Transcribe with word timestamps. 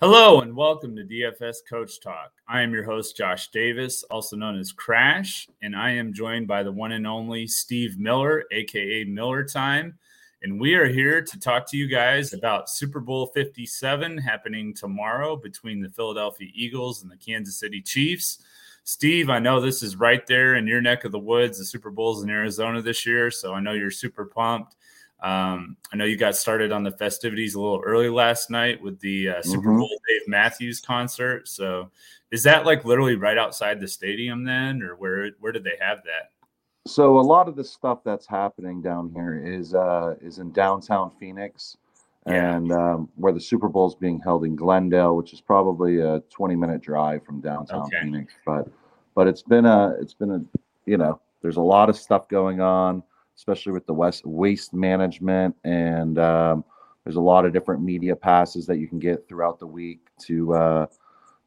Hello 0.00 0.42
and 0.42 0.54
welcome 0.54 0.94
to 0.94 1.02
DFS 1.02 1.56
Coach 1.68 2.00
Talk. 2.00 2.30
I 2.46 2.62
am 2.62 2.72
your 2.72 2.84
host, 2.84 3.16
Josh 3.16 3.48
Davis, 3.48 4.04
also 4.04 4.36
known 4.36 4.56
as 4.56 4.70
Crash, 4.70 5.48
and 5.60 5.74
I 5.74 5.90
am 5.90 6.12
joined 6.12 6.46
by 6.46 6.62
the 6.62 6.70
one 6.70 6.92
and 6.92 7.04
only 7.04 7.48
Steve 7.48 7.98
Miller, 7.98 8.44
aka 8.52 9.02
Miller 9.02 9.42
Time. 9.42 9.98
And 10.44 10.60
we 10.60 10.76
are 10.76 10.86
here 10.86 11.20
to 11.20 11.40
talk 11.40 11.68
to 11.70 11.76
you 11.76 11.88
guys 11.88 12.32
about 12.32 12.70
Super 12.70 13.00
Bowl 13.00 13.32
57 13.34 14.18
happening 14.18 14.72
tomorrow 14.72 15.34
between 15.34 15.82
the 15.82 15.90
Philadelphia 15.90 16.46
Eagles 16.54 17.02
and 17.02 17.10
the 17.10 17.16
Kansas 17.16 17.58
City 17.58 17.82
Chiefs. 17.82 18.38
Steve, 18.84 19.28
I 19.28 19.40
know 19.40 19.60
this 19.60 19.82
is 19.82 19.96
right 19.96 20.24
there 20.28 20.54
in 20.54 20.68
your 20.68 20.80
neck 20.80 21.06
of 21.06 21.10
the 21.10 21.18
woods. 21.18 21.58
The 21.58 21.64
Super 21.64 21.90
Bowl's 21.90 22.22
in 22.22 22.30
Arizona 22.30 22.80
this 22.80 23.04
year, 23.04 23.32
so 23.32 23.52
I 23.52 23.58
know 23.58 23.72
you're 23.72 23.90
super 23.90 24.26
pumped. 24.26 24.76
Um, 25.20 25.76
I 25.92 25.96
know 25.96 26.04
you 26.04 26.16
got 26.16 26.36
started 26.36 26.70
on 26.70 26.84
the 26.84 26.92
festivities 26.92 27.54
a 27.54 27.60
little 27.60 27.82
early 27.84 28.08
last 28.08 28.50
night 28.50 28.80
with 28.80 29.00
the 29.00 29.30
uh, 29.30 29.42
Super 29.42 29.68
mm-hmm. 29.68 29.78
Bowl 29.78 30.00
Dave 30.08 30.28
Matthews 30.28 30.80
concert. 30.80 31.48
So, 31.48 31.90
is 32.30 32.44
that 32.44 32.66
like 32.66 32.84
literally 32.84 33.16
right 33.16 33.38
outside 33.38 33.80
the 33.80 33.88
stadium 33.88 34.44
then, 34.44 34.82
or 34.82 34.94
where 34.94 35.30
where 35.40 35.50
did 35.50 35.64
they 35.64 35.76
have 35.80 35.98
that? 36.04 36.30
So 36.86 37.18
a 37.18 37.20
lot 37.20 37.48
of 37.48 37.56
the 37.56 37.64
stuff 37.64 37.98
that's 38.04 38.26
happening 38.26 38.80
down 38.80 39.10
here 39.14 39.44
is 39.44 39.74
uh, 39.74 40.14
is 40.22 40.38
in 40.38 40.52
downtown 40.52 41.10
Phoenix, 41.18 41.76
yeah. 42.26 42.56
and 42.56 42.72
um, 42.72 43.08
where 43.16 43.32
the 43.32 43.40
Super 43.40 43.68
Bowl 43.68 43.88
is 43.88 43.94
being 43.94 44.20
held 44.20 44.44
in 44.44 44.56
Glendale, 44.56 45.16
which 45.16 45.32
is 45.32 45.40
probably 45.40 46.00
a 46.00 46.20
20 46.30 46.56
minute 46.56 46.80
drive 46.80 47.24
from 47.24 47.40
downtown 47.40 47.82
okay. 47.82 48.02
Phoenix. 48.02 48.32
But 48.46 48.68
but 49.14 49.26
it's 49.26 49.42
been 49.42 49.66
a 49.66 49.96
it's 50.00 50.14
been 50.14 50.30
a 50.30 50.44
you 50.86 50.96
know 50.96 51.20
there's 51.42 51.56
a 51.56 51.62
lot 51.62 51.90
of 51.90 51.96
stuff 51.96 52.28
going 52.28 52.60
on 52.60 53.02
especially 53.38 53.72
with 53.72 53.86
the 53.86 53.94
west 53.94 54.26
waste 54.26 54.74
management 54.74 55.56
and 55.64 56.18
um, 56.18 56.62
there's 57.08 57.16
a 57.16 57.20
lot 57.20 57.46
of 57.46 57.54
different 57.54 57.80
media 57.80 58.14
passes 58.14 58.66
that 58.66 58.76
you 58.76 58.86
can 58.86 58.98
get 58.98 59.26
throughout 59.26 59.58
the 59.58 59.66
week 59.66 60.00
to 60.18 60.52
uh, 60.52 60.86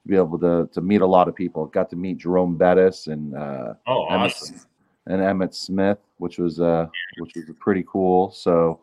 be 0.08 0.16
able 0.16 0.40
to 0.40 0.68
to 0.74 0.82
meet 0.82 1.02
a 1.02 1.06
lot 1.06 1.28
of 1.28 1.36
people. 1.36 1.68
Got 1.68 1.88
to 1.92 1.96
meet 1.96 2.18
Jerome 2.18 2.58
Bettis 2.58 3.06
and 3.06 3.36
uh, 3.36 3.76
oh, 3.86 4.08
awesome. 4.10 4.56
Emmitt, 4.56 4.66
and 5.06 5.22
Emmitt 5.22 5.54
Smith, 5.54 6.00
which 6.18 6.40
was 6.40 6.60
uh, 6.60 6.88
which 7.20 7.34
was 7.36 7.46
pretty 7.60 7.86
cool. 7.88 8.32
So 8.32 8.80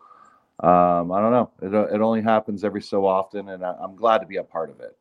um, 0.61 1.11
I 1.11 1.21
don't 1.21 1.33
know. 1.33 1.51
It 1.63 1.75
it 1.95 2.01
only 2.01 2.23
happens 2.23 2.63
every 2.63 2.83
so 2.83 3.07
often, 3.07 3.49
and 3.49 3.65
I, 3.65 3.75
I'm 3.81 3.97
glad 3.97 4.19
to 4.19 4.27
be 4.27 4.37
a 4.37 4.45
part 4.45 4.71
of 4.71 4.79
it. 4.79 4.97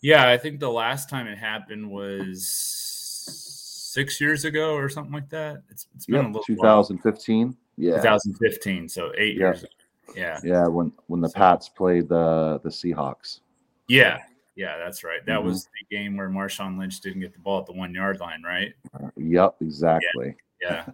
Yeah, 0.00 0.28
I 0.28 0.36
think 0.36 0.58
the 0.58 0.70
last 0.70 1.08
time 1.08 1.28
it 1.28 1.38
happened 1.38 1.90
was 1.90 3.57
six 3.88 4.20
years 4.20 4.44
ago 4.44 4.74
or 4.74 4.88
something 4.88 5.12
like 5.12 5.30
that. 5.30 5.62
It's, 5.70 5.86
it's 5.94 6.06
been 6.06 6.16
yep, 6.16 6.24
a 6.24 6.28
little 6.28 6.42
2015. 6.44 7.46
While. 7.46 7.56
Yeah, 7.76 7.96
2015. 7.96 8.88
So 8.88 9.12
eight 9.16 9.36
yeah. 9.36 9.38
years. 9.38 9.62
Ago. 9.62 9.72
Yeah, 10.16 10.40
yeah. 10.42 10.66
When 10.66 10.92
when 11.06 11.20
the 11.20 11.28
Pats 11.28 11.68
played 11.68 12.08
the 12.08 12.60
the 12.62 12.70
Seahawks. 12.70 13.40
Yeah, 13.88 14.20
yeah, 14.56 14.78
that's 14.78 15.04
right. 15.04 15.24
That 15.26 15.38
mm-hmm. 15.38 15.48
was 15.48 15.64
the 15.64 15.96
game 15.96 16.16
where 16.16 16.30
Marshawn 16.30 16.78
Lynch 16.78 17.00
didn't 17.00 17.20
get 17.20 17.34
the 17.34 17.38
ball 17.38 17.60
at 17.60 17.66
the 17.66 17.74
one 17.74 17.94
yard 17.94 18.18
line, 18.18 18.42
right? 18.42 18.72
Uh, 18.94 19.08
yep, 19.16 19.56
exactly. 19.60 20.34
Yeah. 20.62 20.86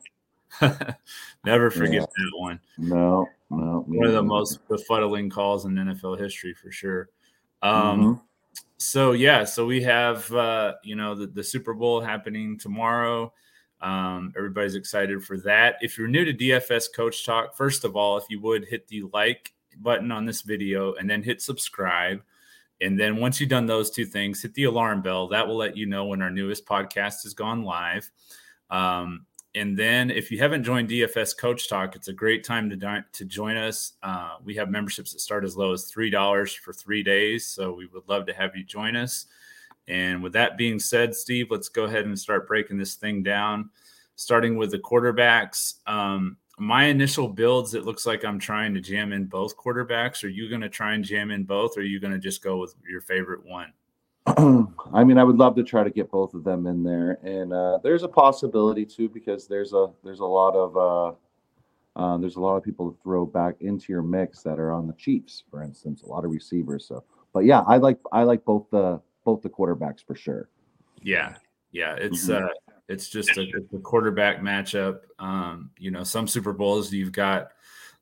yeah. 0.61 0.95
Never 1.45 1.71
forget 1.71 1.95
yeah. 1.95 2.01
that 2.01 2.33
one. 2.39 2.61
No, 2.77 3.27
no. 3.51 3.85
One 3.87 4.07
of 4.09 4.15
the 4.15 4.23
most 4.23 4.67
befuddling 4.69 5.31
calls 5.31 5.65
in 5.65 5.75
NFL 5.75 6.19
history 6.19 6.55
for 6.55 6.73
sure. 6.73 7.09
Um, 7.63 8.01
mm-hmm 8.01 8.13
so 8.85 9.13
yeah, 9.13 9.45
so 9.45 9.65
we 9.67 9.83
have 9.83 10.31
uh, 10.33 10.75
you 10.83 10.95
know 10.95 11.15
the, 11.15 11.27
the 11.27 11.43
Super 11.43 11.75
Bowl 11.75 12.01
happening 12.01 12.59
tomorrow. 12.59 13.33
Um, 13.81 14.33
everybody's 14.37 14.75
excited 14.75 15.23
for 15.25 15.39
that. 15.39 15.77
If 15.81 15.99
you're 15.99 16.09
new 16.09 16.25
to 16.25 16.33
DFS 16.33 16.87
Coach 16.95 17.25
Talk, 17.25 17.57
first 17.57 17.85
of 17.85 17.97
all, 17.97 18.17
if 18.17 18.25
you 18.29 18.41
would 18.41 18.65
hit 18.65 18.87
the 18.89 19.05
like 19.13 19.53
button 19.79 20.13
on 20.13 20.25
this 20.25 20.43
video 20.43 20.95
and 20.95 21.09
then 21.09 21.23
hit 21.23 21.43
subscribe. 21.43 22.23
And 22.81 22.99
then 22.99 23.17
once 23.17 23.41
you've 23.41 23.51
done 23.51 23.67
those 23.67 23.91
two 23.91 24.05
things, 24.05 24.43
hit 24.43 24.55
the 24.55 24.65
alarm 24.65 25.03
bell. 25.03 25.29
That 25.29 25.47
will 25.47 25.57
let 25.57 25.77
you 25.77 25.87
know 25.87 26.07
when 26.07 26.23
our 26.23 26.31
newest 26.31 26.67
podcast 26.67 27.23
has 27.23 27.35
gone 27.35 27.63
live. 27.63 28.11
Um, 28.71 29.27
and 29.55 29.77
then 29.77 30.11
if 30.11 30.31
you 30.33 30.39
haven't 30.39 30.65
joined 30.65 30.89
DFS 30.89 31.37
Coach 31.37 31.69
Talk, 31.69 31.95
it's 31.95 32.09
a 32.09 32.13
great 32.13 32.43
time 32.43 32.69
to 32.71 32.77
di- 32.77 33.05
to 33.13 33.25
join 33.25 33.57
us. 33.57 33.93
Uh, 34.03 34.37
we 34.43 34.55
have 34.57 34.69
memberships 34.69 35.13
that 35.13 35.21
start 35.21 35.45
as 35.45 35.57
low 35.57 35.73
as 35.73 35.85
three 35.85 36.11
dollars 36.11 36.53
for 36.53 36.73
three 36.73 37.03
days, 37.03 37.47
so 37.47 37.73
we 37.73 37.87
would 37.87 38.09
love 38.09 38.27
to 38.27 38.35
have 38.35 38.57
you 38.57 38.65
join 38.65 38.97
us. 38.97 39.27
And 39.87 40.23
with 40.23 40.33
that 40.33 40.57
being 40.57 40.79
said, 40.79 41.15
Steve, 41.15 41.51
let's 41.51 41.69
go 41.69 41.85
ahead 41.85 42.07
and 42.07 42.19
start 42.19 42.49
breaking 42.49 42.79
this 42.79 42.95
thing 42.95 43.23
down. 43.23 43.71
Starting 44.17 44.57
with 44.57 44.71
the 44.71 44.79
quarterbacks, 44.79 45.75
um, 45.87 46.37
my 46.59 46.85
initial 46.85 47.29
builds, 47.29 47.75
it 47.75 47.85
looks 47.85 48.07
like 48.07 48.25
I'm 48.25 48.39
trying 48.39 48.75
to 48.75 48.81
jam 48.81 49.13
in 49.13 49.27
both 49.27 49.57
quarterbacks. 49.57 50.25
Are 50.25 50.29
you 50.29 50.49
going 50.49 50.61
to 50.61 50.69
try 50.69 50.95
and 50.95 51.05
jam 51.05 51.31
in 51.31 51.45
both, 51.45 51.77
or 51.77 51.81
are 51.81 51.85
you 51.85 52.01
going 52.01 52.13
to 52.13 52.19
just 52.19 52.43
go 52.43 52.57
with 52.57 52.75
your 52.89 53.01
favorite 53.01 53.45
one? 53.45 53.73
I 54.95 55.05
mean, 55.05 55.19
I 55.19 55.25
would 55.25 55.37
love 55.37 55.55
to 55.57 55.63
try 55.63 55.85
to 55.85 55.91
get 55.91 56.11
both 56.11 56.33
of 56.33 56.45
them 56.45 56.67
in 56.67 56.83
there, 56.83 57.19
and 57.23 57.53
uh, 57.53 57.79
there's 57.83 58.05
a 58.05 58.09
possibility 58.09 58.87
too 58.87 59.09
because 59.09 59.47
there's 59.47 59.75
a 59.75 59.91
there's 60.03 60.21
a 60.21 60.25
lot 60.25 60.55
of 60.55 60.77
uh, 60.77 61.15
uh, 61.97 62.17
there's 62.17 62.37
a 62.37 62.41
lot 62.41 62.57
of 62.57 62.63
people 62.63 62.91
to 62.91 62.99
throw 63.03 63.27
back 63.27 63.57
into 63.61 63.93
your 63.93 64.03
mix 64.03 64.43
that 64.43 64.59
are 64.59 64.73
on 64.73 64.87
the 64.87 64.95
Chiefs, 64.95 65.45
for 65.51 65.63
instance, 65.63 66.03
a 66.03 66.07
lot 66.07 66.25
of 66.25 66.31
receivers. 66.31 66.87
So, 66.87 67.05
but 67.33 67.41
yeah, 67.41 67.61
I 67.67 67.77
like 67.77 67.99
I 68.13 68.23
like 68.23 68.45
both 68.45 68.67
the 68.71 69.01
both 69.25 69.43
the 69.43 69.51
quarterbacks 69.51 70.05
for 70.05 70.15
sure. 70.15 70.49
Yeah, 71.03 71.35
yeah, 71.73 71.95
it's 71.97 72.29
mm-hmm. 72.29 72.47
uh, 72.47 72.73
it's 72.89 73.11
just 73.11 73.37
a, 73.37 73.43
it's 73.43 73.75
a 73.75 73.79
quarterback 73.79 74.41
matchup. 74.41 75.01
Um, 75.19 75.71
you 75.79 75.91
know, 75.91 76.03
some 76.03 76.27
Super 76.27 76.53
Bowls 76.53 76.93
you've 76.93 77.13
got 77.13 77.49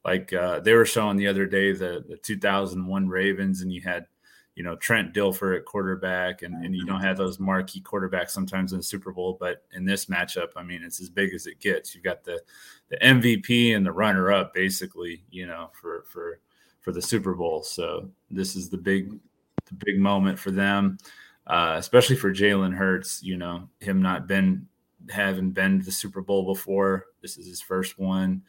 like 0.04 0.32
uh, 0.32 0.60
they 0.60 0.74
were 0.74 0.86
showing 0.86 1.16
the 1.16 1.26
other 1.26 1.46
day 1.46 1.72
the 1.72 2.04
the 2.08 2.16
2001 2.16 3.08
Ravens, 3.08 3.62
and 3.62 3.72
you 3.72 3.80
had 3.80 4.06
you 4.54 4.62
know 4.62 4.76
Trent 4.76 5.14
Dilfer 5.14 5.56
at 5.56 5.64
quarterback, 5.64 6.42
and, 6.42 6.54
and 6.64 6.76
you 6.76 6.84
don't 6.84 7.00
have 7.00 7.16
those 7.16 7.38
marquee 7.38 7.80
quarterbacks 7.80 8.30
sometimes 8.30 8.72
in 8.72 8.78
the 8.78 8.84
Super 8.84 9.12
Bowl. 9.12 9.36
But 9.40 9.64
in 9.72 9.84
this 9.84 10.06
matchup, 10.06 10.50
I 10.56 10.62
mean, 10.62 10.82
it's 10.82 11.00
as 11.00 11.08
big 11.08 11.32
as 11.32 11.46
it 11.46 11.60
gets. 11.60 11.94
You've 11.94 12.04
got 12.04 12.24
the 12.24 12.40
the 12.88 12.96
MVP 12.98 13.74
and 13.74 13.84
the 13.84 13.92
runner 13.92 14.30
up, 14.30 14.52
basically, 14.52 15.24
you 15.30 15.46
know, 15.46 15.70
for 15.72 16.04
for 16.06 16.40
for 16.80 16.92
the 16.92 17.00
Super 17.00 17.34
Bowl. 17.34 17.62
So 17.62 18.10
this 18.30 18.54
is 18.54 18.68
the 18.68 18.76
big 18.76 19.18
the 19.66 19.74
big 19.74 19.98
moment 19.98 20.38
for 20.38 20.50
them, 20.50 20.98
uh, 21.46 21.76
especially 21.78 22.16
for 22.16 22.32
Jalen 22.32 22.74
Hurts. 22.74 23.22
You 23.22 23.38
know, 23.38 23.68
him 23.80 24.02
not 24.02 24.26
been 24.26 24.68
having 25.10 25.50
been 25.50 25.78
to 25.78 25.84
the 25.84 25.92
Super 25.92 26.20
Bowl 26.20 26.44
before. 26.44 27.06
This 27.22 27.38
is 27.38 27.46
his 27.46 27.62
first 27.62 27.98
one, 27.98 28.42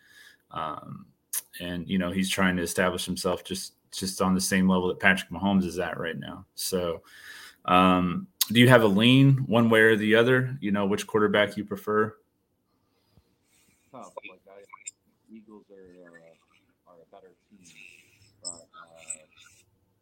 um, 0.51 1.05
and 1.61 1.87
you 1.87 1.97
know 1.97 2.11
he's 2.11 2.29
trying 2.29 2.57
to 2.57 2.63
establish 2.63 3.05
himself 3.05 3.45
just 3.45 3.73
just 3.93 4.21
on 4.21 4.33
the 4.33 4.41
same 4.41 4.67
level 4.67 4.87
that 4.87 4.99
Patrick 4.99 5.29
Mahomes 5.29 5.65
is 5.65 5.79
at 5.79 5.97
right 5.99 6.17
now. 6.17 6.45
So, 6.55 7.01
um, 7.65 8.27
do 8.51 8.59
you 8.59 8.67
have 8.67 8.83
a 8.83 8.87
lean 8.87 9.45
one 9.47 9.69
way 9.69 9.81
or 9.81 9.95
the 9.95 10.15
other? 10.15 10.57
You 10.59 10.71
know, 10.71 10.85
which 10.85 11.07
quarterback 11.07 11.55
you 11.55 11.63
prefer? 11.63 12.15
Like 13.93 14.41
I, 14.49 14.63
Eagles 15.31 15.65
are, 15.71 15.77
are, 15.77 16.17
a, 16.17 16.33
are 16.89 16.99
a 16.99 17.07
better 17.15 17.31
team, 17.49 17.63
but 18.43 18.49
uh, 18.51 19.21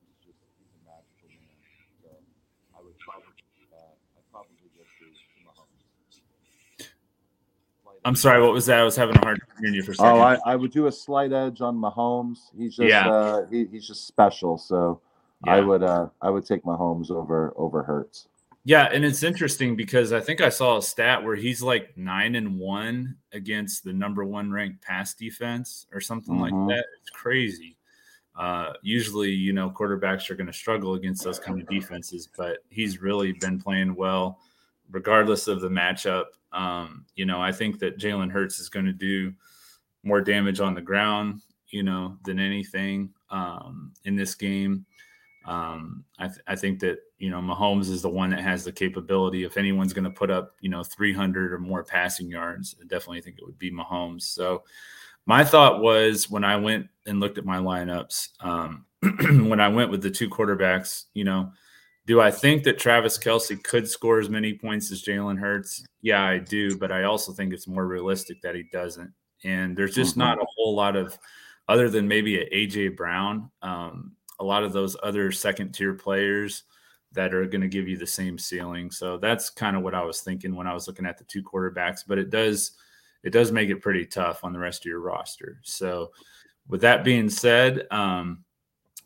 it's 0.02 0.25
just 0.25 0.40
he's 0.58 0.73
a 0.73 0.81
magical 0.88 1.29
man. 1.29 1.59
So 2.02 2.09
I 2.73 2.81
would 2.81 2.97
probably, 2.97 3.35
uh, 3.75 3.94
I'd 4.18 4.31
probably 4.31 4.56
go 4.63 4.72
to 4.72 4.81
I'm 8.04 8.16
sorry, 8.16 8.42
what 8.42 8.54
was 8.54 8.66
that? 8.66 8.80
I 8.80 8.84
was 8.84 8.96
having 8.96 9.16
a 9.16 9.20
hard 9.20 9.40
time 9.40 9.58
hearing 9.60 9.76
you 9.76 9.84
for 9.84 9.92
a 9.92 9.96
second. 9.96 10.12
Oh, 10.12 10.20
I, 10.22 10.38
I 10.46 10.56
would 10.56 10.72
do 10.72 10.88
a 10.88 10.92
slight 10.92 11.32
edge 11.34 11.62
on 11.62 11.78
Mahomes. 11.78 12.40
He's 12.58 12.76
just 12.76 12.90
yeah. 12.90 13.10
uh, 13.10 13.46
he, 13.48 13.66
he's 13.72 13.88
just 13.88 14.08
special. 14.08 14.58
So 14.58 15.02
yeah. 15.46 15.56
I 15.56 15.60
would 15.62 15.84
uh, 15.84 16.08
I 16.22 16.30
would 16.30 16.46
take 16.46 16.64
Mahomes 16.64 17.12
over 17.12 17.54
over 17.58 17.84
Hurts. 17.84 18.28
Yeah, 18.64 18.90
and 18.92 19.04
it's 19.04 19.24
interesting 19.24 19.76
because 19.76 20.14
I 20.14 20.20
think 20.20 20.40
I 20.40 20.50
saw 20.50 20.78
a 20.78 20.82
stat 20.84 21.24
where 21.24 21.36
he's 21.36 21.64
like 21.64 21.98
nine 21.98 22.36
and 22.36 22.59
one 22.59 23.18
against 23.34 23.84
the 23.84 23.94
number 23.94 24.24
one 24.24 24.52
ranked 24.52 24.84
pass 24.84 25.16
defense 25.16 25.88
or 25.92 26.00
something 26.00 26.36
mm-hmm. 26.36 26.68
like 26.68 26.78
that. 26.78 26.86
It's 27.00 27.09
crazy. 27.09 27.78
Uh, 28.36 28.74
usually, 28.82 29.32
you 29.32 29.52
know, 29.52 29.70
quarterbacks 29.70 30.30
are 30.30 30.36
going 30.36 30.47
to 30.47 30.54
struggle 30.54 30.94
against 30.94 31.24
those 31.24 31.40
kind 31.40 31.59
of 31.59 31.68
defenses, 31.68 32.30
but 32.38 32.59
he's 32.70 33.02
really 33.02 33.34
been 33.34 33.59
playing 33.59 33.96
well, 33.96 34.40
regardless 34.92 35.47
of 35.47 35.59
the 35.59 35.70
matchup. 35.70 36.26
Um, 36.53 37.06
you 37.16 37.26
know, 37.26 37.42
I 37.42 37.52
think 37.52 37.80
that 37.80 37.98
Jalen 37.98 38.32
Hurts 38.32 38.59
is 38.59 38.70
going 38.70 38.86
to 38.86 38.94
do 38.94 39.34
more 40.03 40.22
damage 40.22 40.59
on 40.59 40.74
the 40.74 40.82
ground, 40.82 41.42
you 41.70 41.84
know, 41.84 42.18
than 42.26 42.40
anything 42.40 43.12
um, 43.30 43.94
in 44.06 44.16
this 44.16 44.36
game. 44.36 44.86
Um, 45.46 46.03
I, 46.20 46.28
th- 46.28 46.40
I, 46.46 46.56
think 46.56 46.80
that 46.82 47.00
you 47.18 47.32
know 47.32 47.40
Mahomes 47.40 47.90
is 47.90 48.03
the 48.03 48.09
one 48.09 48.30
that 48.30 48.42
has 48.42 48.64
the 48.64 48.72
capability. 48.72 49.44
If 49.44 49.58
anyone's 49.58 49.92
going 49.92 50.03
to 50.03 50.12
put 50.12 50.30
up 50.30 50.56
you 50.62 50.70
know 50.70 50.84
300 50.84 51.52
or 51.52 51.58
more 51.58 51.84
passing 51.84 52.30
yards, 52.30 52.76
I 52.80 52.84
definitely 52.86 53.22
think 53.22 53.40
it 53.40 53.46
would 53.46 53.58
be 53.58 53.72
Mahomes. 53.72 54.22
So 54.22 54.64
my 55.26 55.44
thought 55.44 55.82
was 55.82 56.30
when 56.30 56.44
I 56.44 56.58
went 56.58 56.88
and 57.08 57.20
looked 57.20 57.40
at 57.40 57.46
my 57.46 57.58
lineups, 57.58 58.30
um, 58.42 58.86
when 59.50 59.59
I 59.59 59.68
went 59.68 59.90
with 59.90 60.04
the 60.04 60.12
two 60.12 60.30
quarterbacks, 60.30 61.06
you 61.16 61.24
know, 61.24 61.52
do 62.06 62.20
I 62.20 62.32
think 62.32 62.64
that 62.64 62.80
Travis 62.80 63.18
Kelce 63.18 63.62
could 63.64 63.88
score 63.88 64.20
as 64.20 64.30
many 64.30 64.53
points 64.53 64.92
as 64.92 65.03
Jalen 65.03 65.40
Hurts? 65.40 65.84
Yeah, 66.02 66.24
I 66.24 66.40
do, 66.40 66.78
but 66.78 66.92
I 66.92 67.03
also 67.03 67.32
think 67.32 67.53
it's 67.53 67.68
more 67.68 67.86
realistic 67.86 68.42
that 68.42 68.56
he 68.56 68.64
doesn't. 68.72 69.14
And 69.44 69.78
there's 69.78 69.96
just 69.96 70.12
mm-hmm. 70.12 70.22
not 70.22 70.42
a 70.42 70.46
whole 70.56 70.76
lot 70.76 70.96
of, 70.96 71.18
other 71.68 71.90
than 71.90 72.08
maybe 72.08 72.40
a 72.40 72.50
AJ 72.50 72.98
Brown, 72.98 73.52
um, 73.62 74.14
a 74.40 74.44
lot 74.44 74.64
of 74.64 74.74
those 74.74 74.98
other 75.03 75.32
second 75.32 75.74
tier 75.74 75.94
players 75.94 76.64
that 77.14 77.34
are 77.34 77.46
going 77.46 77.62
to 77.62 77.68
give 77.68 77.88
you 77.88 77.98
the 77.98 78.08
same 78.08 78.38
ceiling. 78.38 78.90
So 78.90 79.18
that's 79.18 79.50
kind 79.50 79.76
of 79.76 79.84
what 79.84 79.94
I 79.94 80.04
was 80.04 80.22
thinking 80.22 80.56
when 80.56 80.68
I 80.68 80.74
was 80.74 80.88
looking 80.88 81.06
at 81.06 81.18
the 81.18 81.24
two 81.26 81.44
quarterbacks. 81.44 82.00
But 82.08 82.18
it 82.18 82.30
does 82.30 82.72
it 83.24 83.32
does 83.32 83.52
make 83.52 83.70
it 83.70 83.82
pretty 83.82 84.06
tough 84.06 84.44
on 84.44 84.54
the 84.54 84.59
rest 84.59 84.82
of 84.82 84.90
your 84.90 85.00
roster. 85.00 85.59
So 85.64 86.12
with 86.68 86.82
that 86.82 87.04
being 87.04 87.30
said, 87.30 87.86
um, 87.92 88.44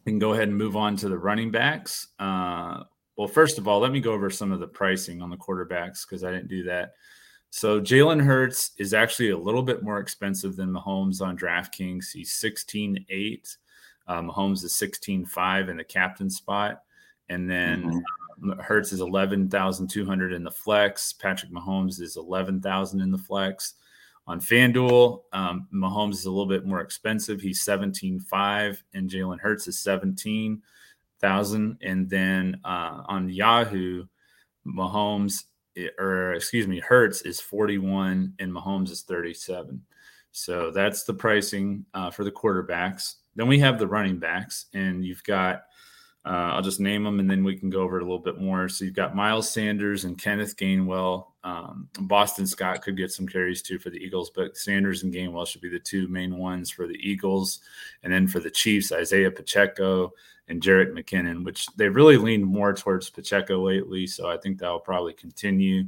we 0.06 0.12
can 0.12 0.20
go 0.20 0.34
ahead 0.34 0.48
and 0.48 0.58
move 0.58 0.76
on 0.76 0.96
to 0.98 1.10
the 1.10 1.18
running 1.18 1.52
backs. 1.52 2.08
Uh, 2.20 2.84
well, 3.18 3.28
first 3.28 3.58
of 3.58 3.68
all, 3.68 3.80
let 3.80 3.92
me 3.92 4.00
go 4.00 4.12
over 4.12 4.30
some 4.30 4.52
of 4.52 4.60
the 4.60 4.68
pricing 4.68 5.22
on 5.22 5.30
the 5.30 5.38
quarterbacks 5.38 6.08
because 6.08 6.24
I 6.24 6.32
didn't 6.32 6.50
do 6.50 6.64
that. 6.64 6.94
So 7.50 7.80
Jalen 7.80 8.22
Hurts 8.22 8.72
is 8.78 8.94
actually 8.94 9.30
a 9.30 9.38
little 9.38 9.64
bit 9.64 9.82
more 9.82 10.00
expensive 10.00 10.58
than 10.58 10.74
Mahomes 10.74 11.22
on 11.22 11.38
DraftKings. 11.38 12.12
He's 12.14 12.34
16.8. 12.34 13.58
Uh, 14.08 14.22
Mahomes 14.22 14.64
is 14.64 14.74
16.5 14.74 15.70
in 15.70 15.78
the 15.78 15.84
captain 15.84 16.30
spot. 16.30 16.82
And 17.30 17.50
then 17.50 18.04
mm-hmm. 18.44 18.60
Hurts 18.60 18.92
is 18.92 19.00
11,200 19.00 20.34
in 20.34 20.44
the 20.44 20.52
flex. 20.52 21.14
Patrick 21.14 21.52
Mahomes 21.52 22.02
is 22.02 22.18
11,000 22.18 23.00
in 23.00 23.10
the 23.10 23.18
flex. 23.18 23.76
On 24.28 24.40
FanDuel, 24.40 25.22
um, 25.34 25.68
Mahomes 25.74 26.14
is 26.14 26.26
a 26.26 26.32
little 26.32 26.48
bit 26.48 26.66
more 26.66 26.82
expensive. 26.82 27.42
He's 27.42 27.64
17.5 27.64 28.78
and 28.94 29.10
Jalen 29.10 29.40
Hurts 29.40 29.68
is 29.68 29.80
17,000. 29.80 31.78
And 31.82 32.10
then 32.10 32.60
uh, 32.66 33.04
on 33.08 33.30
Yahoo, 33.30 34.06
Mahomes, 34.66 35.44
eh, 35.78 35.90
or 36.00 36.34
excuse 36.34 36.68
me, 36.68 36.80
Hurts 36.80 37.22
is 37.22 37.40
41 37.40 38.34
and 38.40 38.52
Mahomes 38.52 38.90
is 38.90 39.04
37. 39.04 39.82
So 40.32 40.72
that's 40.72 41.04
the 41.04 41.14
pricing 41.14 41.86
uh, 41.94 42.10
for 42.10 42.24
the 42.24 42.32
quarterbacks. 42.32 43.16
Then 43.36 43.48
we 43.48 43.60
have 43.60 43.80
the 43.80 43.88
running 43.88 44.18
backs, 44.18 44.66
and 44.74 45.06
you've 45.06 45.24
got 45.24 45.64
uh, 46.26 46.54
I'll 46.54 46.64
just 46.64 46.80
name 46.80 47.04
them 47.04 47.20
and 47.20 47.30
then 47.30 47.44
we 47.44 47.56
can 47.56 47.70
go 47.70 47.82
over 47.82 47.98
it 47.98 48.02
a 48.02 48.06
little 48.06 48.18
bit 48.18 48.42
more. 48.42 48.68
So 48.68 48.84
you've 48.84 48.96
got 48.96 49.16
Miles 49.16 49.50
Sanders 49.50 50.06
and 50.06 50.18
Kenneth 50.18 50.58
Gainwell. 50.58 51.28
Um, 51.44 51.88
Boston 52.02 52.48
Scott 52.48 52.82
could 52.82 52.98
get 52.98 53.12
some 53.12 53.28
carries 53.28 53.62
too 53.62 53.78
for 53.78 53.92
the 53.92 54.00
Eagles, 54.00 54.32
but 54.32 54.58
Sanders 54.58 55.04
and 55.04 55.14
Gainwell 55.14 55.48
should 55.48 55.62
be 55.62 55.70
the 55.70 55.78
two 55.78 56.08
main 56.08 56.36
ones 56.36 56.72
for 56.72 56.88
the 56.88 56.98
Eagles. 57.00 57.60
And 58.02 58.12
then 58.12 58.28
for 58.28 58.40
the 58.40 58.50
Chiefs, 58.50 58.92
Isaiah 58.92 59.30
Pacheco 59.30 60.14
and 60.48 60.62
Jerick 60.62 60.94
McKinnon, 60.94 61.44
which 61.46 61.68
they 61.76 61.90
really 61.90 62.18
leaned 62.18 62.46
more 62.46 62.74
towards 62.74 63.12
Pacheco 63.12 63.64
lately. 63.64 64.08
So 64.08 64.28
I 64.28 64.38
think 64.38 64.58
that 64.58 64.70
will 64.70 64.80
probably 64.80 65.14
continue. 65.14 65.84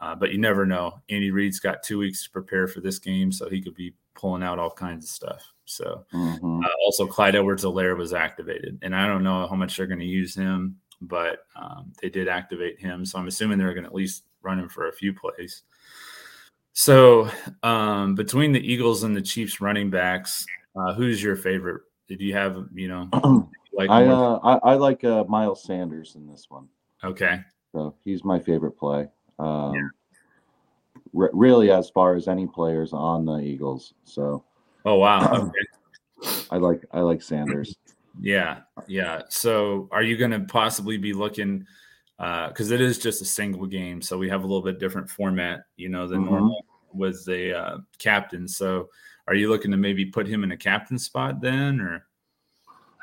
Uh, 0.00 0.14
but 0.14 0.32
you 0.32 0.38
never 0.38 0.64
know. 0.64 1.02
Andy 1.10 1.30
Reid's 1.30 1.60
got 1.60 1.82
two 1.82 1.98
weeks 1.98 2.24
to 2.24 2.30
prepare 2.30 2.66
for 2.66 2.80
this 2.80 2.98
game, 2.98 3.30
so 3.30 3.48
he 3.48 3.62
could 3.62 3.74
be 3.74 3.94
pulling 4.14 4.42
out 4.42 4.58
all 4.58 4.70
kinds 4.70 5.04
of 5.04 5.10
stuff. 5.10 5.52
So 5.66 6.04
mm-hmm. 6.12 6.64
uh, 6.64 6.68
also 6.84 7.06
Clyde 7.06 7.36
Edwards-Helaire 7.36 7.96
was 7.96 8.12
activated, 8.12 8.78
and 8.82 8.94
I 8.94 9.06
don't 9.06 9.24
know 9.24 9.46
how 9.46 9.56
much 9.56 9.76
they're 9.76 9.86
going 9.86 10.00
to 10.00 10.06
use 10.06 10.34
him, 10.34 10.76
but 11.00 11.40
um, 11.54 11.92
they 12.00 12.08
did 12.08 12.28
activate 12.28 12.80
him. 12.80 13.04
So 13.04 13.18
I'm 13.18 13.26
assuming 13.26 13.58
they're 13.58 13.74
going 13.74 13.84
to 13.84 13.90
at 13.90 13.94
least 13.94 14.24
run 14.42 14.58
him 14.58 14.68
for 14.68 14.88
a 14.88 14.92
few 14.92 15.12
plays. 15.12 15.62
So 16.72 17.30
um, 17.62 18.14
between 18.14 18.52
the 18.52 18.60
Eagles 18.60 19.02
and 19.02 19.16
the 19.16 19.22
Chiefs 19.22 19.60
running 19.60 19.90
backs, 19.90 20.46
uh, 20.76 20.94
who's 20.94 21.22
your 21.22 21.34
favorite? 21.34 21.82
Did 22.06 22.20
you 22.20 22.34
have 22.34 22.66
you 22.74 22.88
know? 22.88 23.08
like 23.72 23.90
I, 23.90 24.04
uh, 24.04 24.38
I, 24.42 24.72
I 24.72 24.74
like 24.74 25.02
uh, 25.02 25.24
Miles 25.24 25.64
Sanders 25.64 26.14
in 26.16 26.26
this 26.26 26.46
one. 26.48 26.68
Okay. 27.02 27.40
So 27.72 27.94
he's 28.04 28.24
my 28.24 28.38
favorite 28.38 28.72
play. 28.72 29.08
Um, 29.38 29.74
yeah. 29.74 29.80
re- 31.12 31.30
really, 31.32 31.70
as 31.70 31.90
far 31.90 32.14
as 32.14 32.28
any 32.28 32.46
players 32.46 32.92
on 32.92 33.24
the 33.24 33.38
Eagles. 33.38 33.94
So 34.04 34.44
Oh 34.86 34.96
wow. 34.96 35.52
Okay. 36.22 36.38
I 36.50 36.56
like 36.56 36.82
I 36.92 37.00
like 37.00 37.20
Sanders. 37.20 37.76
Yeah, 38.18 38.60
yeah. 38.86 39.20
So 39.28 39.86
are 39.92 40.02
you 40.02 40.16
going 40.16 40.30
to 40.30 40.40
possibly 40.40 40.96
be 40.96 41.12
looking 41.12 41.66
because 42.16 42.72
uh, 42.72 42.74
it 42.74 42.80
is 42.80 42.98
just 42.98 43.20
a 43.20 43.26
single 43.26 43.66
game, 43.66 44.00
so 44.00 44.16
we 44.16 44.30
have 44.30 44.42
a 44.42 44.46
little 44.46 44.62
bit 44.62 44.80
different 44.80 45.10
format, 45.10 45.64
you 45.76 45.90
know, 45.90 46.08
than 46.08 46.22
mm-hmm. 46.22 46.30
normal 46.30 46.64
with 46.94 47.22
the 47.26 47.56
uh, 47.56 47.78
captain. 47.98 48.48
So 48.48 48.88
are 49.28 49.34
you 49.34 49.50
looking 49.50 49.70
to 49.72 49.76
maybe 49.76 50.06
put 50.06 50.26
him 50.26 50.42
in 50.42 50.52
a 50.52 50.56
captain 50.56 50.98
spot 50.98 51.42
then, 51.42 51.80
or? 51.80 52.06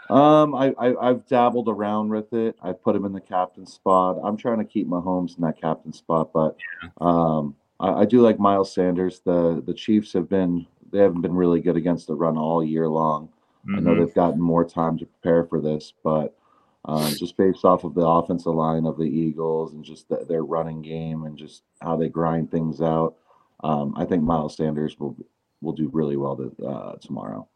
Um, 0.10 0.56
I, 0.56 0.74
I 0.80 1.08
have 1.08 1.28
dabbled 1.28 1.70
around 1.70 2.10
with 2.10 2.34
it. 2.34 2.56
I 2.62 2.74
put 2.74 2.96
him 2.96 3.06
in 3.06 3.14
the 3.14 3.22
captain 3.22 3.66
spot. 3.66 4.20
I'm 4.24 4.36
trying 4.38 4.58
to 4.58 4.66
keep 4.66 4.88
Mahomes 4.88 5.38
in 5.38 5.44
that 5.44 5.62
captain 5.62 5.94
spot, 5.94 6.32
but 6.34 6.58
yeah. 6.82 6.90
um, 7.00 7.56
I, 7.80 8.02
I 8.02 8.06
do 8.06 8.22
like 8.22 8.40
Miles 8.40 8.74
Sanders. 8.74 9.22
The 9.24 9.62
the 9.66 9.74
Chiefs 9.74 10.14
have 10.14 10.28
been 10.28 10.66
they 10.94 11.00
haven't 11.00 11.22
been 11.22 11.34
really 11.34 11.60
good 11.60 11.76
against 11.76 12.08
the 12.08 12.16
run 12.16 12.38
all 12.38 12.64
year 12.64 12.88
long. 12.88 13.28
Mm-hmm. 13.66 13.76
I 13.76 13.80
know 13.82 13.92
mm-hmm. 13.92 14.06
they've 14.06 14.14
gotten 14.14 14.40
more 14.40 14.64
time 14.64 14.98
to 15.00 15.06
prepare 15.06 15.44
for 15.44 15.60
this, 15.60 15.94
but 16.04 16.38
um, 16.86 17.14
just 17.16 17.36
based 17.36 17.66
off 17.66 17.84
of 17.84 17.96
the 17.96 18.06
offensive 18.06 18.54
line 18.54 18.86
of 18.86 18.98
the 18.98 19.04
Eagles 19.04 19.74
and 19.74 19.84
just 19.84 20.08
the, 20.10 20.26
their 20.28 20.44
running 20.44 20.82
game 20.82 21.24
and 21.24 21.38
just 21.38 21.64
how 21.82 21.96
they 21.96 22.10
grind 22.10 22.52
things 22.52 22.82
out, 22.82 23.16
um, 23.64 23.94
I 23.98 24.06
think 24.06 24.24
Miles 24.24 24.56
Sanders 24.56 25.00
will 25.00 25.16
will 25.62 25.74
do 25.74 25.90
really 25.94 26.18
well 26.18 26.36
to, 26.36 26.66
uh, 26.66 26.96
tomorrow. 26.98 27.48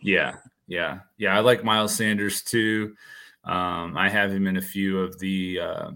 Yeah, 0.00 0.36
yeah, 0.68 1.00
yeah. 1.18 1.36
I 1.36 1.40
like 1.40 1.64
Miles 1.64 1.94
Sanders 1.94 2.42
too. 2.42 2.94
Um, 3.44 3.96
I 3.96 4.08
have 4.08 4.30
him 4.30 4.46
in 4.46 4.56
a 4.56 4.62
few 4.62 5.00
of 5.00 5.18
the 5.18 5.60
uh, 5.60 5.90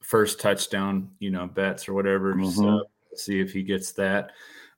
first 0.00 0.40
touchdown, 0.40 1.10
you 1.20 1.30
know, 1.30 1.46
bets 1.46 1.88
or 1.88 1.94
whatever. 1.94 2.34
Mm-hmm. 2.34 2.50
So 2.50 2.84
see 3.14 3.40
if 3.40 3.52
he 3.52 3.62
gets 3.62 3.92
that. 3.92 4.32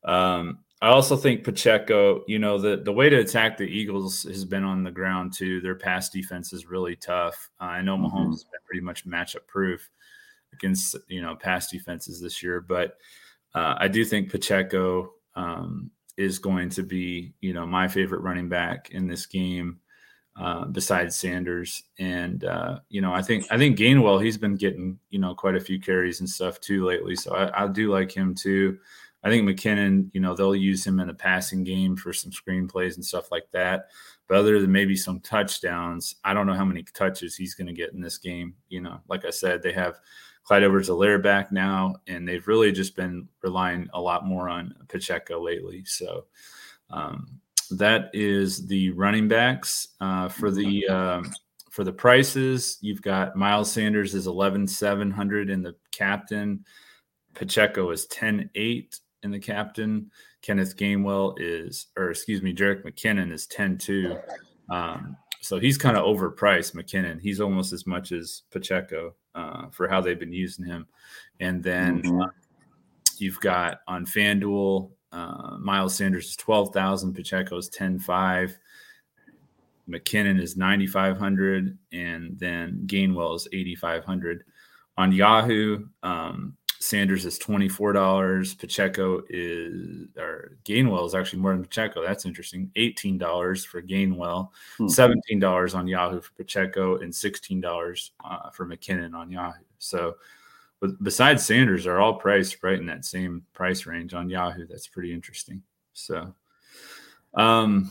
Um, 0.04 0.58
I 0.82 0.88
also 0.88 1.16
think 1.16 1.42
Pacheco, 1.42 2.22
you 2.26 2.38
know, 2.38 2.58
the, 2.58 2.76
the 2.76 2.92
way 2.92 3.08
to 3.08 3.16
attack 3.16 3.56
the 3.56 3.64
Eagles 3.64 4.24
has 4.24 4.44
been 4.44 4.64
on 4.64 4.84
the 4.84 4.90
ground 4.90 5.32
too. 5.32 5.60
Their 5.60 5.74
pass 5.74 6.10
defense 6.10 6.52
is 6.52 6.66
really 6.66 6.96
tough. 6.96 7.48
Uh, 7.60 7.64
I 7.64 7.82
know 7.82 7.96
Mahomes 7.96 8.12
mm-hmm. 8.12 8.30
has 8.32 8.44
been 8.44 8.60
pretty 8.66 8.82
much 8.82 9.06
matchup 9.06 9.46
proof 9.46 9.88
against, 10.52 10.96
you 11.08 11.22
know, 11.22 11.34
pass 11.34 11.70
defenses 11.70 12.20
this 12.20 12.42
year, 12.42 12.60
but 12.60 12.98
uh, 13.54 13.76
I 13.78 13.88
do 13.88 14.04
think 14.04 14.30
Pacheco 14.30 15.14
um, 15.34 15.90
is 16.18 16.38
going 16.38 16.68
to 16.70 16.82
be, 16.82 17.32
you 17.40 17.54
know, 17.54 17.66
my 17.66 17.88
favorite 17.88 18.20
running 18.20 18.48
back 18.48 18.90
in 18.90 19.06
this 19.06 19.26
game. 19.26 19.80
Uh, 20.38 20.66
besides 20.66 21.16
Sanders, 21.16 21.84
and 21.98 22.44
uh, 22.44 22.80
you 22.90 23.00
know, 23.00 23.10
I 23.10 23.22
think 23.22 23.46
I 23.50 23.56
think 23.56 23.78
Gainwell 23.78 24.22
he's 24.22 24.36
been 24.36 24.54
getting 24.54 24.98
you 25.08 25.18
know 25.18 25.34
quite 25.34 25.56
a 25.56 25.60
few 25.60 25.80
carries 25.80 26.20
and 26.20 26.28
stuff 26.28 26.60
too 26.60 26.84
lately, 26.84 27.16
so 27.16 27.34
I, 27.34 27.64
I 27.64 27.68
do 27.68 27.90
like 27.90 28.14
him 28.14 28.34
too. 28.34 28.76
I 29.24 29.30
think 29.30 29.48
McKinnon, 29.48 30.10
you 30.12 30.20
know, 30.20 30.34
they'll 30.34 30.54
use 30.54 30.86
him 30.86 31.00
in 31.00 31.08
the 31.08 31.14
passing 31.14 31.64
game 31.64 31.96
for 31.96 32.12
some 32.12 32.30
screenplays 32.30 32.94
and 32.94 33.04
stuff 33.04 33.32
like 33.32 33.50
that. 33.52 33.88
But 34.28 34.38
other 34.38 34.60
than 34.60 34.70
maybe 34.70 34.96
some 34.96 35.20
touchdowns, 35.20 36.16
I 36.24 36.34
don't 36.34 36.46
know 36.46 36.54
how 36.54 36.64
many 36.64 36.82
touches 36.82 37.36
he's 37.36 37.54
going 37.54 37.66
to 37.68 37.72
get 37.72 37.92
in 37.92 38.00
this 38.00 38.18
game. 38.18 38.54
You 38.68 38.82
know, 38.82 39.00
like 39.08 39.24
I 39.24 39.30
said, 39.30 39.62
they 39.62 39.72
have 39.72 39.98
Clyde 40.44 40.62
Edwards-Helaire 40.62 41.22
back 41.22 41.50
now, 41.50 41.96
and 42.06 42.26
they've 42.26 42.46
really 42.46 42.70
just 42.70 42.94
been 42.94 43.28
relying 43.42 43.88
a 43.94 44.00
lot 44.00 44.24
more 44.24 44.48
on 44.48 44.74
Pacheco 44.88 45.42
lately. 45.42 45.84
So 45.84 46.26
um, 46.90 47.40
that 47.72 48.10
is 48.12 48.66
the 48.66 48.90
running 48.90 49.26
backs 49.26 49.88
uh, 50.00 50.28
for 50.28 50.52
the 50.52 50.86
uh, 50.88 51.22
for 51.70 51.82
the 51.82 51.92
prices. 51.92 52.78
You've 52.80 53.02
got 53.02 53.34
Miles 53.34 53.72
Sanders 53.72 54.14
is 54.14 54.28
eleven 54.28 54.68
seven 54.68 55.10
hundred, 55.10 55.50
and 55.50 55.64
the 55.64 55.74
captain 55.90 56.64
Pacheco 57.34 57.90
is 57.90 58.06
ten 58.06 58.48
eight 58.54 59.00
in 59.26 59.32
the 59.32 59.38
captain. 59.38 60.10
Kenneth 60.40 60.76
Gainwell 60.76 61.34
is, 61.38 61.88
or 61.98 62.10
excuse 62.10 62.40
me, 62.40 62.54
Jerick 62.54 62.82
McKinnon 62.84 63.30
is 63.32 63.46
10 63.48 63.76
2. 63.76 64.16
Um, 64.70 65.16
so 65.42 65.58
he's 65.58 65.76
kind 65.76 65.96
of 65.96 66.04
overpriced, 66.04 66.74
McKinnon. 66.74 67.20
He's 67.20 67.40
almost 67.40 67.72
as 67.72 67.86
much 67.86 68.12
as 68.12 68.42
Pacheco 68.50 69.14
uh, 69.34 69.68
for 69.70 69.86
how 69.86 70.00
they've 70.00 70.18
been 70.18 70.32
using 70.32 70.64
him. 70.64 70.86
And 71.40 71.62
then 71.62 72.02
mm-hmm. 72.02 72.22
uh, 72.22 72.26
you've 73.18 73.40
got 73.40 73.80
on 73.86 74.06
FanDuel, 74.06 74.90
uh, 75.12 75.56
Miles 75.58 75.94
Sanders 75.94 76.30
is 76.30 76.36
12,000, 76.36 77.12
Pacheco 77.12 77.58
is 77.58 77.68
10 77.68 77.98
5. 77.98 78.58
McKinnon 79.88 80.40
is 80.40 80.56
9,500, 80.56 81.78
and 81.92 82.36
then 82.38 82.82
Gainwell 82.86 83.36
is 83.36 83.46
8,500. 83.52 84.42
On 84.98 85.12
Yahoo, 85.12 85.86
um, 86.02 86.56
Sanders 86.78 87.24
is 87.24 87.38
twenty 87.38 87.68
four 87.68 87.92
dollars. 87.92 88.54
Pacheco 88.54 89.22
is 89.28 90.06
or 90.18 90.56
Gainwell 90.64 91.06
is 91.06 91.14
actually 91.14 91.40
more 91.40 91.52
than 91.52 91.62
Pacheco. 91.62 92.02
That's 92.02 92.26
interesting. 92.26 92.70
Eighteen 92.76 93.18
dollars 93.18 93.64
for 93.64 93.80
Gainwell, 93.82 94.50
hmm. 94.76 94.88
seventeen 94.88 95.38
dollars 95.38 95.74
on 95.74 95.86
Yahoo 95.86 96.20
for 96.20 96.32
Pacheco, 96.34 96.98
and 96.98 97.14
sixteen 97.14 97.60
dollars 97.60 98.12
uh, 98.24 98.50
for 98.50 98.66
McKinnon 98.66 99.14
on 99.14 99.30
Yahoo. 99.30 99.62
So, 99.78 100.16
but 100.80 101.02
besides 101.02 101.44
Sanders, 101.44 101.84
they're 101.84 102.00
all 102.00 102.14
priced 102.14 102.62
right 102.62 102.78
in 102.78 102.86
that 102.86 103.04
same 103.04 103.44
price 103.52 103.86
range 103.86 104.14
on 104.14 104.28
Yahoo. 104.28 104.66
That's 104.66 104.88
pretty 104.88 105.12
interesting. 105.12 105.62
So, 105.94 106.34
um, 107.34 107.90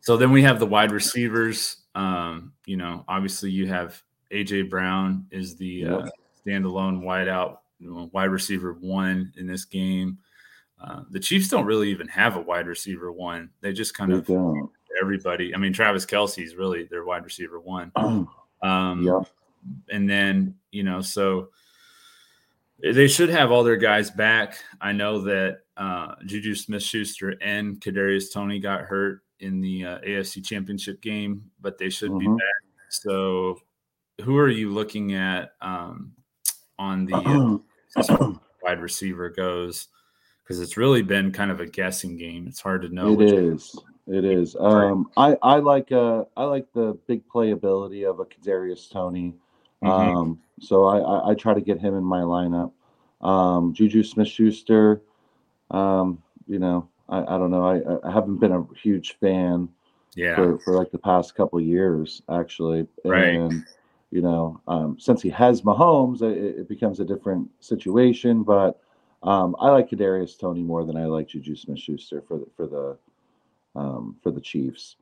so 0.00 0.16
then 0.16 0.32
we 0.32 0.42
have 0.42 0.58
the 0.58 0.66
wide 0.66 0.92
receivers. 0.92 1.76
Um, 1.94 2.52
you 2.66 2.76
know, 2.76 3.04
obviously 3.08 3.50
you 3.50 3.66
have 3.68 4.02
AJ 4.30 4.70
Brown 4.70 5.26
is 5.30 5.56
the 5.56 5.86
uh, 5.86 6.06
standalone 6.44 7.02
wideout 7.02 7.58
wide 7.84 8.30
receiver 8.30 8.72
one 8.74 9.32
in 9.36 9.46
this 9.46 9.64
game. 9.64 10.18
Uh, 10.82 11.02
the 11.10 11.20
Chiefs 11.20 11.48
don't 11.48 11.66
really 11.66 11.90
even 11.90 12.08
have 12.08 12.36
a 12.36 12.40
wide 12.40 12.66
receiver 12.66 13.10
one. 13.12 13.50
They 13.60 13.72
just 13.72 13.94
kind 13.94 14.12
they 14.12 14.16
of 14.16 14.26
don't. 14.26 14.70
everybody. 15.00 15.54
I 15.54 15.58
mean, 15.58 15.72
Travis 15.72 16.04
Kelce's 16.04 16.56
really 16.56 16.84
their 16.84 17.04
wide 17.04 17.24
receiver 17.24 17.60
one. 17.60 17.92
Um, 18.62 19.02
yeah. 19.02 19.20
And 19.90 20.08
then, 20.08 20.54
you 20.70 20.84
know, 20.84 21.02
so 21.02 21.50
they 22.82 23.08
should 23.08 23.28
have 23.28 23.50
all 23.50 23.62
their 23.62 23.76
guys 23.76 24.10
back. 24.10 24.56
I 24.80 24.92
know 24.92 25.20
that 25.22 25.60
uh, 25.76 26.14
Juju 26.24 26.54
Smith 26.54 26.82
Schuster 26.82 27.36
and 27.42 27.80
Kadarius 27.80 28.32
Toney 28.32 28.58
got 28.58 28.82
hurt 28.82 29.22
in 29.40 29.60
the 29.60 29.84
uh, 29.84 29.98
AFC 30.00 30.44
Championship 30.44 31.02
game, 31.02 31.50
but 31.60 31.78
they 31.78 31.90
should 31.90 32.10
mm-hmm. 32.10 32.36
be 32.36 32.40
back. 32.40 32.62
So, 32.88 33.58
who 34.22 34.38
are 34.38 34.48
you 34.48 34.72
looking 34.72 35.14
at 35.14 35.52
um, 35.60 36.12
on 36.78 37.04
the 37.04 37.60
uh, 37.96 38.32
wide 38.62 38.80
receiver 38.80 39.30
goes? 39.30 39.88
Because 40.42 40.60
it's 40.60 40.76
really 40.76 41.02
been 41.02 41.32
kind 41.32 41.50
of 41.50 41.60
a 41.60 41.66
guessing 41.66 42.16
game. 42.16 42.46
It's 42.46 42.60
hard 42.60 42.82
to 42.82 42.88
know. 42.88 43.20
It 43.20 43.32
is. 43.32 43.76
It 44.06 44.24
is. 44.24 44.54
Um, 44.58 45.10
I 45.16 45.36
I 45.42 45.56
like 45.60 45.90
uh 45.90 46.24
I 46.36 46.44
like 46.44 46.70
the 46.74 46.98
big 47.06 47.26
playability 47.26 48.08
of 48.08 48.20
a 48.20 48.26
Kadarius 48.26 48.90
Toney. 48.90 49.34
Mm-hmm. 49.82 50.16
Um, 50.16 50.40
so 50.60 50.84
I, 50.84 50.98
I, 50.98 51.30
I 51.30 51.34
try 51.34 51.54
to 51.54 51.60
get 51.60 51.80
him 51.80 51.94
in 51.94 52.04
my 52.04 52.20
lineup. 52.20 52.72
Um, 53.22 53.72
Juju 53.72 54.02
Smith 54.02 54.28
Schuster. 54.28 55.00
Um, 55.70 56.22
you 56.46 56.58
know, 56.58 56.88
I, 57.08 57.20
I 57.22 57.38
don't 57.38 57.50
know. 57.50 57.66
I, 57.66 58.08
I 58.08 58.12
haven't 58.12 58.36
been 58.36 58.52
a 58.52 58.64
huge 58.82 59.16
fan. 59.18 59.68
Yeah. 60.14 60.36
For, 60.36 60.58
for 60.60 60.74
like 60.74 60.92
the 60.92 60.98
past 60.98 61.34
couple 61.34 61.60
years, 61.60 62.22
actually. 62.30 62.86
Right. 63.04 63.50
You 64.14 64.22
know, 64.22 64.60
um, 64.68 64.96
since 65.00 65.20
he 65.20 65.28
has 65.30 65.62
Mahomes, 65.62 66.22
it, 66.22 66.60
it 66.60 66.68
becomes 66.68 67.00
a 67.00 67.04
different 67.04 67.50
situation. 67.58 68.44
But 68.44 68.80
um, 69.24 69.56
I 69.58 69.70
like 69.70 69.90
Kadarius 69.90 70.38
Toney 70.38 70.62
more 70.62 70.84
than 70.84 70.96
I 70.96 71.06
like 71.06 71.26
Juju 71.26 71.56
Smith 71.56 71.80
Schuster 71.80 72.22
for 72.22 72.38
the 72.38 72.46
for 72.56 72.68
the 72.68 72.96
um, 73.74 74.14
for 74.22 74.30
the 74.30 74.40
Chiefs. 74.40 74.94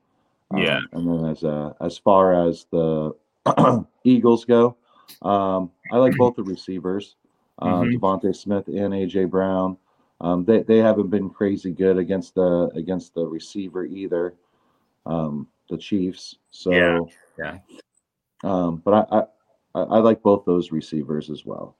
Yeah. 0.57 0.78
Um, 0.78 0.87
and 0.95 1.09
then 1.25 1.31
as 1.31 1.45
uh, 1.45 1.75
as 1.83 1.99
far 1.99 2.49
as 2.49 2.64
the 2.71 3.14
Eagles 4.04 4.47
go, 4.47 4.76
um, 5.21 5.71
I 5.92 5.99
like 5.99 6.16
both 6.16 6.37
the 6.37 6.45
receivers, 6.45 7.16
uh, 7.59 7.66
mm-hmm. 7.66 7.95
DeVonta 8.02 8.35
Smith 8.35 8.66
and 8.69 8.95
AJ 8.95 9.28
Brown. 9.28 9.76
Um, 10.23 10.47
they 10.47 10.62
they 10.62 10.78
haven't 10.78 11.11
been 11.11 11.28
crazy 11.28 11.73
good 11.73 11.99
against 11.99 12.35
the 12.35 12.71
against 12.75 13.12
the 13.12 13.26
receiver 13.26 13.85
either, 13.85 14.33
um, 15.04 15.49
the 15.69 15.76
Chiefs. 15.76 16.37
So 16.50 16.71
yeah, 16.71 17.00
yeah. 17.38 17.59
Um, 18.42 18.82
but 18.84 19.08
I, 19.12 19.18
I 19.18 19.80
I 19.80 19.99
like 19.99 20.22
both 20.22 20.44
those 20.44 20.72
receivers 20.72 21.30
as 21.30 21.44
well. 21.44 21.76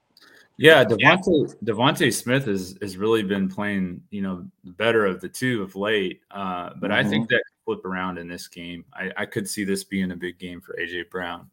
Yeah, 0.57 0.83
DeVonta 0.83 1.55
DeVonta 1.63 2.13
Smith 2.13 2.45
has 2.45 2.77
has 2.81 2.97
really 2.97 3.23
been 3.23 3.49
playing, 3.49 4.01
you 4.11 4.21
know, 4.21 4.45
better 4.63 5.05
of 5.05 5.19
the 5.19 5.29
two 5.29 5.63
of 5.63 5.75
late. 5.75 6.21
Uh, 6.31 6.71
but 6.79 6.91
mm-hmm. 6.91 7.05
I 7.05 7.09
think 7.09 7.25
mm-hmm. 7.25 7.35
that 7.35 7.43
flip 7.65 7.85
around 7.85 8.17
in 8.17 8.27
this 8.27 8.47
game. 8.47 8.85
I, 8.93 9.11
I 9.17 9.25
could 9.25 9.47
see 9.47 9.63
this 9.63 9.83
being 9.83 10.11
a 10.11 10.15
big 10.15 10.37
game 10.37 10.61
for 10.61 10.75
AJ 10.79 11.09
Brown. 11.09 11.49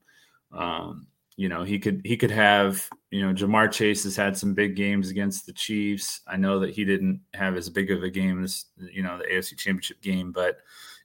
Um, 0.52 1.06
you 1.36 1.48
know, 1.48 1.64
he 1.64 1.78
could 1.78 2.02
he 2.04 2.16
could 2.16 2.30
have, 2.30 2.86
you 3.10 3.26
know, 3.26 3.32
Ja'Marr 3.32 3.72
Chase 3.72 4.04
has 4.04 4.16
had 4.16 4.36
some 4.36 4.52
big 4.52 4.76
games 4.76 5.08
against 5.08 5.46
the 5.46 5.54
Chiefs. 5.54 6.20
I 6.26 6.36
know 6.36 6.58
that 6.58 6.70
he 6.70 6.84
didn't 6.84 7.20
have 7.32 7.56
as 7.56 7.70
big 7.70 7.90
of 7.90 8.02
a 8.02 8.10
game 8.10 8.44
as 8.44 8.66
you 8.76 9.02
know 9.02 9.16
the 9.16 9.24
AFC 9.24 9.56
Championship 9.56 10.02
game, 10.02 10.32
but 10.32 10.58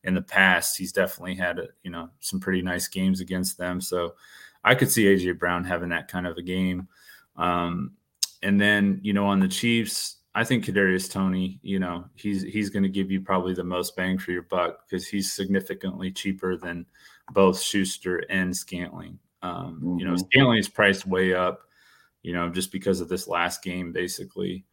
in 0.05 0.13
the 0.13 0.21
past 0.21 0.77
he's 0.77 0.91
definitely 0.91 1.35
had 1.35 1.59
you 1.83 1.91
know 1.91 2.09
some 2.19 2.39
pretty 2.39 2.62
nice 2.62 2.88
games 2.88 3.19
against 3.19 3.57
them. 3.57 3.81
So 3.81 4.13
I 4.63 4.75
could 4.75 4.89
see 4.89 5.05
AJ 5.05 5.38
Brown 5.38 5.63
having 5.63 5.89
that 5.89 6.07
kind 6.07 6.25
of 6.25 6.38
a 6.38 6.41
game. 6.41 6.88
Um, 7.35 7.91
and 8.41 8.62
then 8.62 9.00
you 9.03 9.13
know 9.13 9.25
on 9.25 9.39
the 9.39 9.47
Chiefs, 9.47 10.17
I 10.35 10.43
think 10.43 10.65
Kadarius 10.65 11.09
Toney, 11.12 11.59
you 11.63 11.79
know, 11.79 12.05
he's 12.13 12.43
he's 12.43 12.69
going 12.69 12.83
to 12.83 12.89
give 12.89 13.09
you 13.09 13.21
probably 13.21 13.53
the 13.53 13.63
most 13.63 13.95
bang 13.95 14.17
for 14.17 14.31
your 14.31 14.43
buck 14.43 14.88
because 14.88 15.07
he's 15.07 15.33
significantly 15.33 16.12
cheaper 16.12 16.57
than 16.57 16.85
both 17.31 17.59
Schuster 17.59 18.17
and 18.29 18.55
Scantling. 18.55 19.17
Um, 19.41 19.79
mm-hmm. 19.81 20.00
You 20.00 20.05
know, 20.05 20.12
mm-hmm. 20.12 20.25
Scantling 20.25 20.57
is 20.59 20.69
priced 20.69 21.07
way 21.07 21.33
up, 21.33 21.62
you 22.21 22.33
know, 22.33 22.50
just 22.50 22.71
because 22.71 23.00
of 23.00 23.07
this 23.07 23.29
last 23.29 23.63
game, 23.63 23.93
basically. 23.93 24.65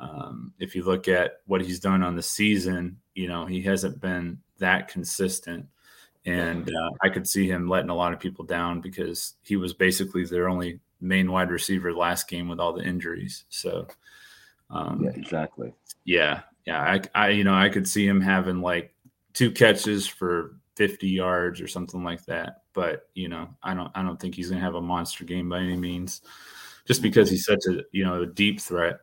Um, 0.00 0.54
if 0.58 0.74
you 0.74 0.82
look 0.82 1.08
at 1.08 1.40
what 1.46 1.60
he's 1.60 1.78
done 1.78 2.02
on 2.02 2.16
the 2.16 2.22
season, 2.22 2.98
you 3.14 3.28
know, 3.28 3.44
he 3.44 3.60
hasn't 3.62 4.00
been 4.00 4.38
that 4.58 4.88
consistent. 4.88 5.66
And 6.24 6.68
uh, 6.68 6.90
I 7.02 7.08
could 7.08 7.28
see 7.28 7.48
him 7.48 7.68
letting 7.68 7.90
a 7.90 7.94
lot 7.94 8.12
of 8.12 8.20
people 8.20 8.44
down 8.44 8.80
because 8.80 9.34
he 9.42 9.56
was 9.56 9.72
basically 9.72 10.24
their 10.24 10.48
only 10.48 10.80
main 11.00 11.30
wide 11.30 11.50
receiver 11.50 11.92
last 11.92 12.28
game 12.28 12.48
with 12.48 12.60
all 12.60 12.72
the 12.72 12.82
injuries. 12.82 13.44
So, 13.48 13.86
um, 14.70 15.02
yeah, 15.04 15.10
exactly. 15.10 15.72
Yeah, 16.04 16.40
yeah. 16.66 16.80
I, 16.82 17.00
I, 17.14 17.28
you 17.30 17.44
know, 17.44 17.54
I 17.54 17.68
could 17.68 17.88
see 17.88 18.06
him 18.06 18.20
having 18.20 18.60
like 18.60 18.94
two 19.32 19.50
catches 19.50 20.06
for 20.06 20.56
50 20.76 21.08
yards 21.08 21.60
or 21.60 21.68
something 21.68 22.04
like 22.04 22.24
that. 22.26 22.62
But 22.72 23.08
you 23.14 23.28
know, 23.28 23.48
I 23.62 23.74
don't, 23.74 23.90
I 23.94 24.02
don't 24.02 24.20
think 24.20 24.34
he's 24.34 24.48
going 24.48 24.60
to 24.60 24.64
have 24.64 24.76
a 24.76 24.80
monster 24.80 25.24
game 25.24 25.48
by 25.48 25.58
any 25.58 25.76
means, 25.76 26.22
just 26.86 27.02
because 27.02 27.30
he's 27.30 27.44
such 27.44 27.64
a, 27.68 27.82
you 27.92 28.04
know, 28.04 28.22
a 28.22 28.26
deep 28.26 28.60
threat. 28.60 29.00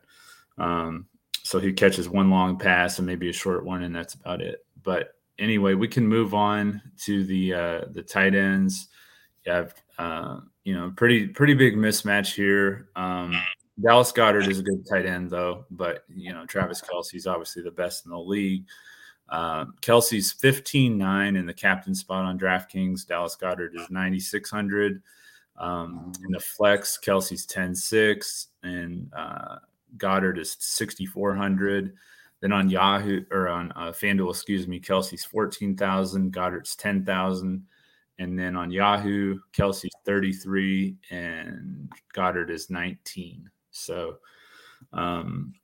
Um, 0.58 1.06
so 1.42 1.58
he 1.58 1.72
catches 1.72 2.08
one 2.08 2.30
long 2.30 2.58
pass 2.58 2.98
and 2.98 3.06
maybe 3.06 3.30
a 3.30 3.32
short 3.32 3.64
one, 3.64 3.82
and 3.82 3.94
that's 3.94 4.14
about 4.14 4.40
it. 4.40 4.64
But 4.82 5.14
anyway, 5.38 5.74
we 5.74 5.88
can 5.88 6.06
move 6.06 6.34
on 6.34 6.82
to 7.04 7.24
the 7.24 7.54
uh, 7.54 7.80
the 7.92 8.02
tight 8.02 8.34
ends. 8.34 8.88
You 9.44 9.52
have 9.52 9.74
uh, 9.98 10.40
you 10.64 10.74
know, 10.74 10.92
pretty 10.94 11.26
pretty 11.26 11.54
big 11.54 11.76
mismatch 11.76 12.34
here. 12.34 12.88
Um, 12.94 13.34
Dallas 13.82 14.12
Goedert 14.12 14.48
is 14.48 14.58
a 14.58 14.62
good 14.62 14.86
tight 14.86 15.06
end 15.06 15.30
though, 15.30 15.64
but 15.70 16.04
you 16.14 16.32
know 16.32 16.44
Travis 16.46 16.82
Kelce's 16.82 17.26
obviously 17.26 17.62
the 17.62 17.70
best 17.70 18.04
in 18.04 18.10
the 18.10 18.18
league. 18.18 18.64
Um, 19.30 19.74
Kelce's 19.82 20.34
15-9 20.34 21.36
in 21.36 21.44
the 21.44 21.52
captain 21.52 21.94
spot 21.94 22.24
on 22.24 22.38
DraftKings. 22.38 23.06
Dallas 23.06 23.36
Goedert 23.36 23.74
is 23.74 23.90
9600. 23.90 25.02
Um, 25.58 26.12
in 26.24 26.32
the 26.32 26.40
flex, 26.40 26.98
Kelce's 26.98 27.46
10-6 27.46 28.46
and 28.62 29.12
uh, 29.14 29.56
Goedert 29.96 30.38
is 30.38 30.56
6400. 30.60 31.94
Then 32.40 32.52
on 32.52 32.68
Yahoo 32.68 33.24
or 33.30 33.48
on 33.48 33.72
uh, 33.72 33.90
FanDuel, 33.90 34.30
excuse 34.30 34.68
me, 34.68 34.80
Kelce's 34.80 35.24
14,000, 35.24 36.32
Goedert's 36.32 36.76
10,000. 36.76 37.66
And 38.20 38.38
then 38.38 38.56
on 38.56 38.70
Yahoo, 38.70 39.38
Kelce's 39.52 39.94
33 40.04 40.96
and 41.10 41.90
Goedert 42.14 42.50
is 42.50 42.70
19. 42.70 43.50
So 43.70 44.18
um, 44.92 45.54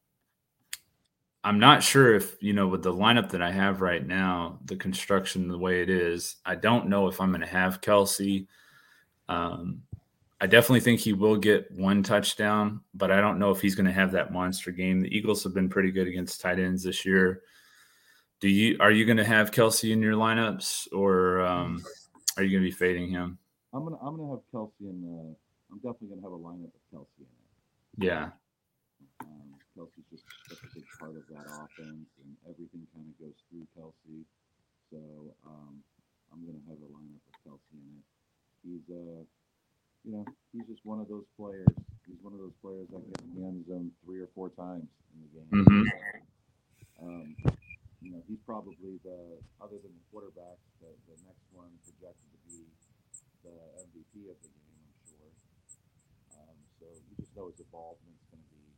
I'm 1.43 1.59
not 1.59 1.83
sure 1.83 2.15
if, 2.15 2.37
you 2.41 2.53
know, 2.53 2.69
with 2.69 2.83
the 2.83 2.93
lineup 2.93 3.31
that 3.31 3.43
I 3.43 3.51
have 3.51 3.81
right 3.81 4.05
now, 4.05 4.59
the 4.65 4.77
construction 4.77 5.49
the 5.49 5.59
way 5.59 5.83
it 5.83 5.91
is, 5.91 6.37
I 6.45 6.55
don't 6.55 6.89
know 6.89 7.07
if 7.07 7.21
I'm 7.21 7.31
going 7.31 7.41
to 7.41 7.47
have 7.47 7.81
Kelce. 7.81 8.47
Um, 9.29 9.83
I 10.45 10.47
definitely 10.47 10.81
think 10.81 11.01
he 11.01 11.15
will 11.15 11.39
get 11.39 11.73
one 11.73 12.03
touchdown, 12.03 12.83
but 12.93 13.11
I 13.11 13.23
don't 13.23 13.39
know 13.39 13.51
if 13.51 13.63
he's 13.63 13.75
going 13.75 13.87
to 13.87 13.93
have 13.97 14.13
that 14.13 14.31
monster 14.31 14.73
game. 14.73 15.01
The 15.01 15.09
Eagles 15.09 15.43
have 15.43 15.55
been 15.55 15.71
pretty 15.71 15.91
good 15.91 16.07
against 16.07 16.43
tight 16.43 16.59
ends 16.59 16.83
this 16.83 17.07
year. 17.07 17.41
Do 18.43 18.51
you 18.51 18.77
are 18.79 18.91
you 18.91 19.07
going 19.07 19.17
to 19.17 19.25
have 19.25 19.53
Kelce 19.53 19.91
in 19.91 20.03
your 20.03 20.13
lineups 20.13 20.93
or 20.93 21.41
um, 21.41 21.83
are 22.37 22.43
you 22.43 22.51
going 22.51 22.63
to 22.63 22.69
be 22.69 22.77
fading 22.77 23.09
him? 23.09 23.39
I'm 23.73 23.85
gonna 23.85 23.97
I'm 24.05 24.21
gonna 24.21 24.37
have 24.37 24.45
Kelce 24.53 24.85
in. 24.85 25.01
Uh, 25.01 25.33
I'm 25.73 25.79
definitely 25.81 26.13
gonna 26.13 26.29
have 26.29 26.37
a 26.37 26.45
lineup 26.45 26.77
of 26.77 26.85
Kelce 26.93 27.25
in 27.25 27.25
it. 27.25 28.05
Yeah. 28.05 28.29
Um, 29.25 29.57
Kelce's 29.73 30.05
just 30.13 30.25
such 30.45 30.61
a 30.61 30.75
big 30.75 30.85
part 31.01 31.17
of 31.17 31.25
that 31.33 31.49
offense, 31.57 32.05
and 32.21 32.37
everything 32.45 32.85
kind 32.93 33.09
of 33.09 33.17
goes 33.17 33.33
through 33.49 33.65
Kelce. 33.73 34.29
So 34.93 35.01
um, 35.49 35.81
I'm 36.29 36.45
gonna 36.45 36.61
have 36.69 36.85
a 36.85 36.91
lineup 36.93 37.25
of 37.33 37.35
Kelce 37.49 37.73
in 37.73 37.97
it. 37.97 38.05
He's 38.61 38.85
uh, 38.93 39.25
you 40.05 40.13
know, 40.13 40.25
he's 40.53 40.67
just 40.69 40.85
one 40.85 41.01
of 41.01 41.09
those 41.09 41.25
players. 41.37 41.67
He's 42.07 42.21
one 42.21 42.35
of 42.35 42.39
those 42.39 42.55
players 42.61 42.87
that 42.93 43.01
gets 43.09 43.25
in 43.25 43.41
the 43.41 43.49
end 43.49 43.65
zone 43.67 43.91
three 44.05 44.21
or 44.21 44.29
four 44.35 44.51
times 44.51 44.85
in 45.13 45.19
the 45.25 45.31
game. 45.33 45.65
Mm-hmm. 45.65 47.07
Um, 47.07 47.37
you 48.05 48.13
know, 48.13 48.23
he's 48.29 48.39
probably 48.45 49.01
the 49.03 49.41
other 49.65 49.81
than 49.81 49.93
the 49.97 50.05
quarterback, 50.13 50.61
the, 50.81 50.93
the 51.09 51.17
next 51.25 51.49
one 51.53 51.73
projected 51.89 52.29
to 52.29 52.39
be 52.45 52.69
the 53.43 53.57
MVP 53.81 54.29
of 54.29 54.37
the 54.45 54.53
game. 54.53 54.77
I'm 54.85 55.01
sure. 55.09 55.33
Um, 56.37 56.57
so 56.79 56.85
you 56.85 57.17
just 57.17 57.35
know 57.35 57.49
his 57.49 57.59
involvement's 57.61 58.29
going 58.29 58.45
to 58.45 58.51
be 58.53 58.69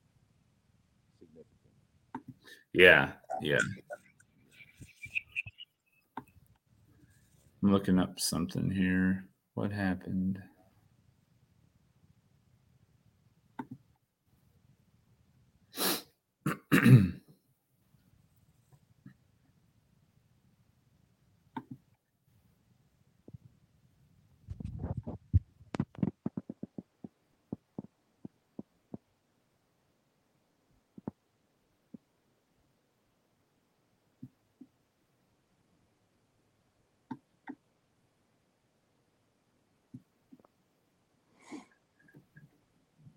significant. 1.19 1.75
Yeah, 2.73 3.19
yeah. 3.43 3.59
I'm 7.63 7.73
looking 7.73 7.99
up 7.99 8.21
something 8.21 8.71
here. 8.71 9.27
What 9.55 9.73
happened? 9.73 10.39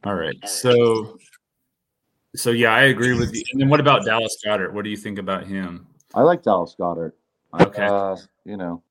All 0.10 0.16
right. 0.16 0.50
So 0.50 1.20
so 2.36 2.50
yeah, 2.50 2.74
I 2.74 2.86
agree 2.86 3.14
with 3.14 3.32
you. 3.36 3.44
And 3.52 3.62
then 3.62 3.70
what 3.70 3.80
about 3.80 4.06
Dallas 4.06 4.36
Goedert? 4.44 4.74
What 4.74 4.84
do 4.84 4.90
you 4.90 4.98
think 4.98 5.20
about 5.20 5.46
him? 5.46 5.86
I 6.16 6.24
like 6.24 6.42
Dallas 6.42 6.76
Goedert. 6.80 7.12
Okay. 7.54 7.86
Uh, 7.86 8.18
you 8.44 8.58
know, 8.58 8.82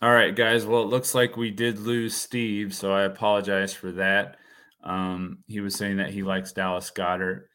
All 0.00 0.12
right, 0.12 0.36
guys. 0.36 0.66
Well, 0.66 0.82
it 0.82 0.88
looks 0.88 1.16
like 1.16 1.36
we 1.36 1.50
did 1.50 1.80
lose 1.80 2.14
Steve, 2.14 2.76
so 2.76 2.92
I 2.92 3.02
apologize 3.02 3.74
for 3.74 3.90
that. 3.92 4.36
Um, 4.84 5.38
he 5.48 5.60
was 5.60 5.74
saying 5.74 5.96
that 5.96 6.10
he 6.10 6.22
likes 6.22 6.52
Dallas 6.52 6.92
Goedert. 6.92 7.48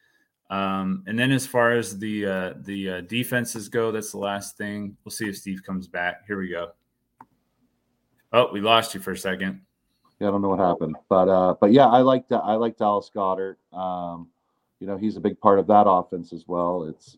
Um, 0.52 1.02
and 1.06 1.18
then 1.18 1.32
as 1.32 1.46
far 1.46 1.72
as 1.72 1.98
the 1.98 2.26
uh, 2.26 2.52
the 2.58 2.90
uh, 2.90 3.00
defenses 3.02 3.70
go, 3.70 3.90
that's 3.90 4.10
the 4.10 4.18
last 4.18 4.58
thing. 4.58 4.94
We'll 5.02 5.10
see 5.10 5.26
if 5.26 5.38
Steve 5.38 5.64
comes 5.64 5.88
back. 5.88 6.26
Here 6.26 6.38
we 6.38 6.50
go. 6.50 6.72
Oh, 8.34 8.52
we 8.52 8.60
lost 8.60 8.92
you 8.94 9.00
for 9.00 9.12
a 9.12 9.16
second. 9.16 9.62
Yeah, 10.20 10.28
I 10.28 10.30
don't 10.30 10.42
know 10.42 10.50
what 10.50 10.58
happened, 10.58 10.96
but 11.08 11.28
uh, 11.30 11.54
but 11.58 11.72
yeah, 11.72 11.86
I 11.86 12.02
like 12.02 12.24
I 12.30 12.52
like 12.54 12.76
Dallas 12.76 13.10
Goedert. 13.14 13.56
Um, 13.72 14.28
you 14.78 14.86
know, 14.86 14.98
he's 14.98 15.16
a 15.16 15.20
big 15.20 15.40
part 15.40 15.58
of 15.58 15.66
that 15.68 15.88
offense 15.88 16.34
as 16.34 16.44
well. 16.46 16.84
It's 16.84 17.16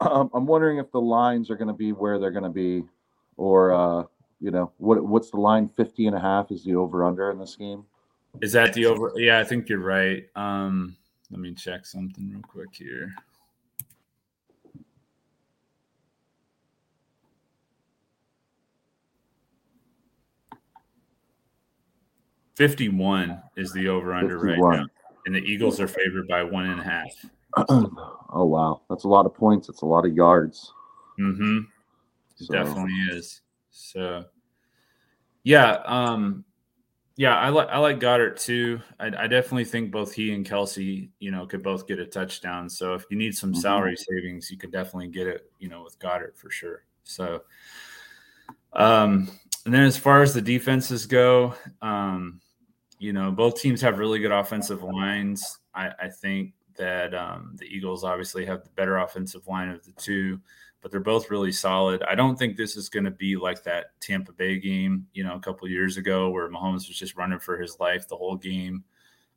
um, 0.00 0.30
I'm 0.32 0.46
wondering 0.46 0.78
if 0.78 0.92
the 0.92 1.00
lines 1.00 1.50
are 1.50 1.56
going 1.56 1.68
to 1.68 1.74
be 1.74 1.90
where 1.90 2.20
they're 2.20 2.30
going 2.30 2.44
to 2.44 2.50
be 2.50 2.84
or 3.36 3.72
uh, 3.72 4.04
you 4.40 4.52
know 4.52 4.70
what 4.78 5.02
what's 5.04 5.30
the 5.30 5.38
line 5.38 5.68
50 5.76 6.06
and 6.06 6.16
a 6.16 6.20
half 6.20 6.52
is 6.52 6.62
the 6.64 6.76
over 6.76 7.04
under 7.04 7.30
in 7.32 7.38
this 7.38 7.56
game 7.56 7.84
is 8.40 8.52
that 8.52 8.72
the 8.74 8.86
over 8.86 9.12
yeah 9.16 9.38
i 9.38 9.44
think 9.44 9.68
you're 9.68 9.78
right 9.78 10.28
um 10.36 10.96
let 11.32 11.40
me 11.40 11.52
check 11.52 11.84
something 11.84 12.30
real 12.30 12.42
quick 12.42 12.68
here 12.72 13.12
Fifty-one 22.54 23.42
is 23.56 23.72
the 23.72 23.88
over/under 23.88 24.38
right 24.38 24.58
now, 24.58 24.86
and 25.24 25.34
the 25.34 25.40
Eagles 25.40 25.80
are 25.80 25.88
favored 25.88 26.28
by 26.28 26.42
one 26.42 26.66
and 26.66 26.80
a 26.80 26.84
half. 26.84 27.08
oh 27.68 28.44
wow, 28.44 28.82
that's 28.90 29.04
a 29.04 29.08
lot 29.08 29.24
of 29.24 29.34
points. 29.34 29.70
It's 29.70 29.80
a 29.80 29.86
lot 29.86 30.04
of 30.04 30.14
yards. 30.14 30.72
Mm-hmm. 31.18 31.60
So. 32.36 32.52
Definitely 32.52 32.92
is. 33.10 33.40
So, 33.70 34.24
yeah, 35.44 35.78
um, 35.86 36.44
yeah, 37.16 37.36
I 37.36 37.50
like 37.50 37.68
I 37.68 37.78
like 37.78 38.00
Goedert 38.00 38.40
too. 38.40 38.80
I, 38.98 39.06
I, 39.06 39.26
definitely 39.26 39.66
think 39.66 39.90
both 39.90 40.14
he 40.14 40.32
and 40.32 40.46
Kelce, 40.46 41.10
you 41.18 41.30
know, 41.30 41.46
could 41.46 41.62
both 41.62 41.86
get 41.86 41.98
a 41.98 42.06
touchdown. 42.06 42.70
So 42.70 42.94
if 42.94 43.04
you 43.10 43.18
need 43.18 43.34
some 43.36 43.52
mm-hmm. 43.52 43.60
salary 43.60 43.96
savings, 43.96 44.50
you 44.50 44.56
could 44.56 44.72
definitely 44.72 45.08
get 45.08 45.26
it, 45.26 45.50
you 45.58 45.68
know, 45.68 45.82
with 45.82 45.98
Goedert 45.98 46.36
for 46.36 46.50
sure. 46.50 46.84
So, 47.04 47.42
um, 48.72 49.30
and 49.66 49.74
then 49.74 49.82
as 49.82 49.98
far 49.98 50.22
as 50.22 50.32
the 50.32 50.40
defenses 50.40 51.06
go, 51.06 51.54
um, 51.82 52.40
you 52.98 53.12
know, 53.12 53.30
both 53.30 53.60
teams 53.60 53.82
have 53.82 53.98
really 53.98 54.18
good 54.18 54.32
offensive 54.32 54.82
lines. 54.82 55.58
I, 55.74 55.90
I 56.00 56.08
think 56.08 56.54
that 56.76 57.14
um, 57.14 57.56
the 57.56 57.66
Eagles 57.66 58.04
obviously 58.04 58.46
have 58.46 58.64
the 58.64 58.70
better 58.70 58.96
offensive 58.96 59.46
line 59.46 59.68
of 59.68 59.84
the 59.84 59.92
two 59.92 60.40
but 60.82 60.90
they're 60.90 61.00
both 61.00 61.30
really 61.30 61.52
solid. 61.52 62.02
I 62.02 62.14
don't 62.16 62.36
think 62.36 62.56
this 62.56 62.76
is 62.76 62.88
going 62.88 63.04
to 63.04 63.10
be 63.10 63.36
like 63.36 63.62
that 63.62 63.98
Tampa 64.00 64.32
Bay 64.32 64.58
game, 64.58 65.06
you 65.14 65.22
know, 65.22 65.36
a 65.36 65.40
couple 65.40 65.68
years 65.68 65.96
ago 65.96 66.28
where 66.30 66.50
Mahomes 66.50 66.88
was 66.88 66.98
just 66.98 67.16
running 67.16 67.38
for 67.38 67.56
his 67.56 67.78
life 67.78 68.08
the 68.08 68.16
whole 68.16 68.36
game. 68.36 68.84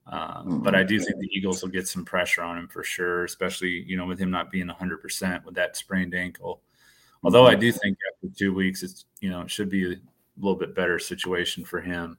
Um, 0.07 0.61
But 0.63 0.75
I 0.75 0.83
do 0.83 0.99
think 0.99 1.19
the 1.19 1.29
Eagles 1.31 1.61
will 1.61 1.69
get 1.69 1.87
some 1.87 2.03
pressure 2.03 2.41
on 2.41 2.57
him 2.57 2.67
for 2.67 2.83
sure, 2.83 3.23
especially 3.23 3.83
you 3.87 3.95
know 3.97 4.05
with 4.05 4.19
him 4.19 4.31
not 4.31 4.51
being 4.51 4.67
100 4.67 5.01
percent 5.01 5.45
with 5.45 5.55
that 5.55 5.77
sprained 5.77 6.13
ankle. 6.13 6.61
Although 7.23 7.47
I 7.47 7.55
do 7.55 7.71
think 7.71 7.97
after 8.13 8.35
two 8.35 8.53
weeks, 8.53 8.83
it's 8.83 9.05
you 9.19 9.29
know 9.29 9.41
it 9.41 9.49
should 9.49 9.69
be 9.69 9.93
a 9.93 9.95
little 10.37 10.57
bit 10.57 10.75
better 10.75 10.99
situation 10.99 11.65
for 11.65 11.81
him 11.81 12.17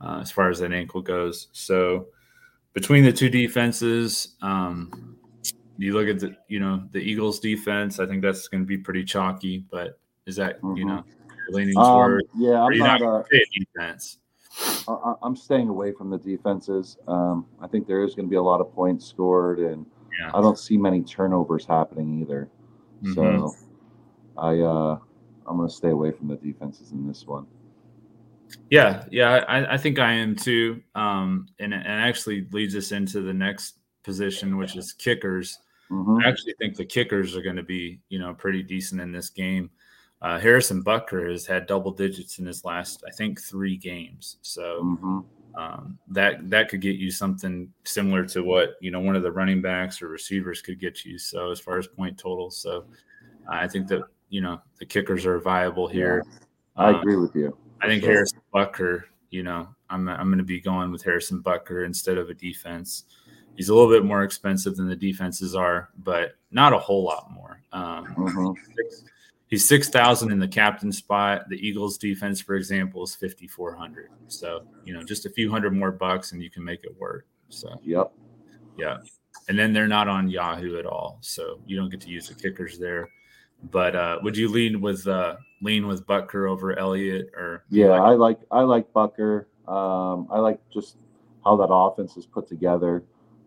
uh, 0.00 0.18
as 0.20 0.30
far 0.30 0.50
as 0.50 0.60
that 0.60 0.72
ankle 0.72 1.02
goes. 1.02 1.48
So 1.52 2.08
between 2.74 3.04
the 3.04 3.12
two 3.12 3.28
defenses, 3.28 4.36
um, 4.40 5.16
you 5.80 5.94
look 5.94 6.08
at 6.08 6.20
the 6.20 6.36
you 6.48 6.60
know 6.60 6.82
the 6.92 6.98
Eagles 6.98 7.40
defense. 7.40 8.00
I 8.00 8.06
think 8.06 8.22
that's 8.22 8.48
going 8.48 8.62
to 8.62 8.66
be 8.66 8.76
pretty 8.76 9.02
chalky. 9.02 9.64
But 9.70 9.98
is 10.26 10.36
that 10.36 10.60
mm-hmm. 10.60 10.76
you 10.76 10.84
know 10.84 11.02
leaning 11.48 11.76
um, 11.78 11.84
toward? 11.84 12.24
yeah, 12.36 12.62
I'm 12.62 12.78
not, 12.78 13.00
not 13.00 13.26
a 13.32 13.46
defense. 13.58 14.18
I, 14.86 15.14
am 15.22 15.34
staying 15.36 15.68
away 15.68 15.92
from 15.92 16.10
the 16.10 16.18
defenses. 16.18 16.98
Um, 17.08 17.46
I 17.62 17.66
think 17.66 17.86
there 17.86 18.04
is 18.04 18.14
going 18.14 18.26
to 18.26 18.30
be 18.30 18.36
a 18.36 18.42
lot 18.42 18.60
of 18.60 18.74
points 18.74 19.06
scored, 19.06 19.58
and 19.58 19.86
yeah. 20.20 20.30
I 20.34 20.42
don't 20.42 20.58
see 20.58 20.76
many 20.76 21.02
turnovers 21.02 21.64
happening 21.64 22.20
either. 22.20 22.50
Mm-hmm. 23.02 23.14
So 23.14 23.54
I 24.36 24.58
uh, 24.58 24.98
I'm 25.46 25.56
going 25.56 25.68
to 25.68 25.74
stay 25.74 25.90
away 25.90 26.12
from 26.12 26.28
the 26.28 26.36
defenses 26.36 26.92
in 26.92 27.08
this 27.08 27.26
one. 27.26 27.46
Yeah, 28.68 29.04
yeah, 29.10 29.44
I, 29.48 29.74
I 29.74 29.78
think 29.78 29.98
I 29.98 30.12
am 30.12 30.36
too. 30.36 30.82
Um, 30.94 31.46
and 31.58 31.72
and 31.72 31.86
actually 31.86 32.46
leads 32.52 32.76
us 32.76 32.92
into 32.92 33.22
the 33.22 33.32
next 33.32 33.76
position, 34.02 34.58
which 34.58 34.76
is 34.76 34.92
kickers. 34.92 35.58
Mm-hmm. 35.90 36.18
I 36.24 36.28
actually 36.28 36.54
think 36.58 36.76
the 36.76 36.84
kickers 36.84 37.36
are 37.36 37.42
going 37.42 37.56
to 37.56 37.62
be, 37.62 38.00
you 38.08 38.18
know, 38.18 38.34
pretty 38.34 38.62
decent 38.62 39.00
in 39.00 39.12
this 39.12 39.30
game. 39.30 39.70
Uh, 40.22 40.38
Harrison 40.38 40.84
Butker 40.84 41.30
has 41.30 41.46
had 41.46 41.66
double 41.66 41.90
digits 41.90 42.38
in 42.38 42.46
his 42.46 42.64
last, 42.64 43.02
I 43.06 43.10
think, 43.10 43.40
three 43.40 43.76
games. 43.76 44.36
So 44.42 44.82
mm-hmm. 44.84 45.60
um, 45.60 45.98
that 46.08 46.48
that 46.50 46.68
could 46.68 46.82
get 46.82 46.96
you 46.96 47.10
something 47.10 47.72
similar 47.84 48.26
to 48.26 48.42
what 48.42 48.74
you 48.80 48.90
know 48.90 49.00
one 49.00 49.16
of 49.16 49.22
the 49.22 49.32
running 49.32 49.62
backs 49.62 50.02
or 50.02 50.08
receivers 50.08 50.60
could 50.60 50.78
get 50.78 51.04
you. 51.04 51.18
So 51.18 51.50
as 51.50 51.58
far 51.58 51.78
as 51.78 51.86
point 51.86 52.18
totals, 52.18 52.58
so 52.58 52.84
I 53.48 53.66
think 53.66 53.88
that 53.88 54.02
you 54.28 54.42
know 54.42 54.60
the 54.78 54.84
kickers 54.84 55.24
are 55.24 55.40
viable 55.40 55.88
here. 55.88 56.22
Yeah, 56.76 56.82
I 56.84 56.98
agree 56.98 57.16
with 57.16 57.34
you. 57.34 57.56
I 57.80 57.86
think 57.86 58.02
sure. 58.02 58.12
Harrison 58.12 58.40
Butker. 58.54 59.04
You 59.30 59.42
know, 59.42 59.68
I'm 59.88 60.06
I'm 60.06 60.28
going 60.28 60.38
to 60.38 60.44
be 60.44 60.60
going 60.60 60.92
with 60.92 61.02
Harrison 61.02 61.42
Butker 61.42 61.86
instead 61.86 62.18
of 62.18 62.28
a 62.28 62.34
defense. 62.34 63.04
He's 63.56 63.68
a 63.68 63.74
little 63.74 63.90
bit 63.90 64.04
more 64.04 64.22
expensive 64.22 64.76
than 64.76 64.88
the 64.88 64.96
defenses 64.96 65.54
are, 65.54 65.90
but 65.98 66.36
not 66.50 66.72
a 66.72 66.78
whole 66.78 67.04
lot 67.04 67.30
more. 67.30 67.62
Um, 67.72 68.06
mm-hmm. 68.06 68.52
He's 69.48 69.66
six 69.66 69.88
thousand 69.88 70.30
in 70.30 70.38
the 70.38 70.48
captain 70.48 70.92
spot. 70.92 71.48
The 71.48 71.56
Eagles 71.56 71.98
defense, 71.98 72.40
for 72.40 72.54
example, 72.54 73.02
is 73.02 73.16
fifty 73.16 73.48
four 73.48 73.74
hundred. 73.74 74.10
So 74.28 74.62
you 74.84 74.94
know, 74.94 75.02
just 75.02 75.26
a 75.26 75.30
few 75.30 75.50
hundred 75.50 75.74
more 75.74 75.90
bucks, 75.90 76.32
and 76.32 76.42
you 76.42 76.50
can 76.50 76.64
make 76.64 76.84
it 76.84 76.96
work. 76.98 77.26
So 77.48 77.80
yep, 77.82 78.12
yeah. 78.78 78.98
And 79.48 79.58
then 79.58 79.72
they're 79.72 79.88
not 79.88 80.06
on 80.06 80.30
Yahoo 80.30 80.78
at 80.78 80.86
all, 80.86 81.18
so 81.20 81.60
you 81.66 81.76
don't 81.76 81.90
get 81.90 82.00
to 82.02 82.08
use 82.08 82.28
the 82.28 82.34
kickers 82.34 82.78
there. 82.78 83.08
But 83.72 83.96
uh, 83.96 84.18
would 84.22 84.36
you 84.36 84.48
lean 84.48 84.80
with 84.80 85.06
uh, 85.08 85.36
lean 85.60 85.88
with 85.88 86.06
Butker 86.06 86.48
over 86.48 86.78
Elliott 86.78 87.30
or? 87.36 87.64
Yeah, 87.70 87.88
like- 87.88 88.00
I 88.00 88.10
like 88.12 88.38
I 88.52 88.60
like 88.60 88.92
Butker. 88.92 89.46
Um, 89.66 90.28
I 90.30 90.38
like 90.38 90.60
just 90.72 90.96
how 91.44 91.56
that 91.56 91.68
offense 91.70 92.16
is 92.16 92.24
put 92.24 92.48
together. 92.48 93.02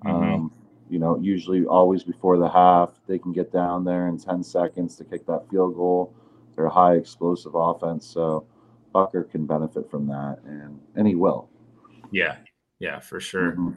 Mm-hmm. 0.05 0.33
Um, 0.33 0.51
you 0.89 0.99
know, 0.99 1.17
usually 1.19 1.65
always 1.65 2.03
before 2.03 2.37
the 2.37 2.49
half, 2.49 2.91
they 3.07 3.17
can 3.17 3.31
get 3.31 3.51
down 3.51 3.83
there 3.83 4.07
in 4.07 4.17
10 4.17 4.43
seconds 4.43 4.95
to 4.97 5.03
kick 5.03 5.25
that 5.25 5.49
field 5.49 5.75
goal. 5.75 6.13
They're 6.55 6.65
a 6.65 6.69
high 6.69 6.95
explosive 6.95 7.55
offense. 7.55 8.05
So 8.05 8.45
Butker 8.93 9.29
can 9.29 9.45
benefit 9.45 9.89
from 9.89 10.07
that, 10.07 10.37
and, 10.45 10.79
and 10.95 11.07
he 11.07 11.15
will. 11.15 11.49
Yeah. 12.11 12.35
Yeah, 12.79 12.99
for 12.99 13.19
sure. 13.19 13.53
Mm-hmm. 13.53 13.71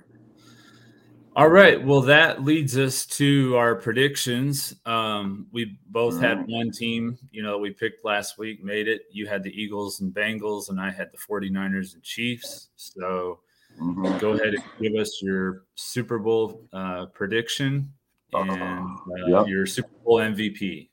All 1.37 1.49
right. 1.49 1.85
Well, 1.85 2.01
that 2.03 2.45
leads 2.45 2.79
us 2.79 3.05
to 3.07 3.57
our 3.57 3.75
predictions. 3.75 4.75
Um, 4.87 5.49
we 5.53 5.79
both 5.87 6.19
had 6.19 6.39
mm-hmm. 6.39 6.53
one 6.53 6.71
team, 6.71 7.19
you 7.31 7.43
know, 7.43 7.59
we 7.59 7.71
picked 7.71 8.07
last 8.07 8.39
week, 8.39 8.65
made 8.65 8.89
it. 8.89 9.03
You 9.11 9.27
had 9.27 9.43
the 9.43 9.51
Eagles 9.51 10.01
and 10.01 10.15
Bengals, 10.15 10.71
and 10.71 10.81
I 10.81 10.91
had 10.91 11.11
the 11.12 11.19
49ers 11.19 11.93
and 11.93 12.03
Chiefs. 12.03 12.71
So 12.77 13.41
Mm-hmm. 13.81 14.19
Go 14.19 14.33
ahead 14.33 14.55
and 14.55 14.65
give 14.81 14.95
us 14.95 15.21
your 15.23 15.65
Super 15.75 16.19
Bowl 16.19 16.62
uh, 16.73 17.07
prediction 17.07 17.93
and 18.33 18.51
uh, 18.51 18.87
yep. 19.27 19.47
your 19.47 19.67
Super 19.67 19.91
Bowl 20.05 20.19
MVP. 20.19 20.89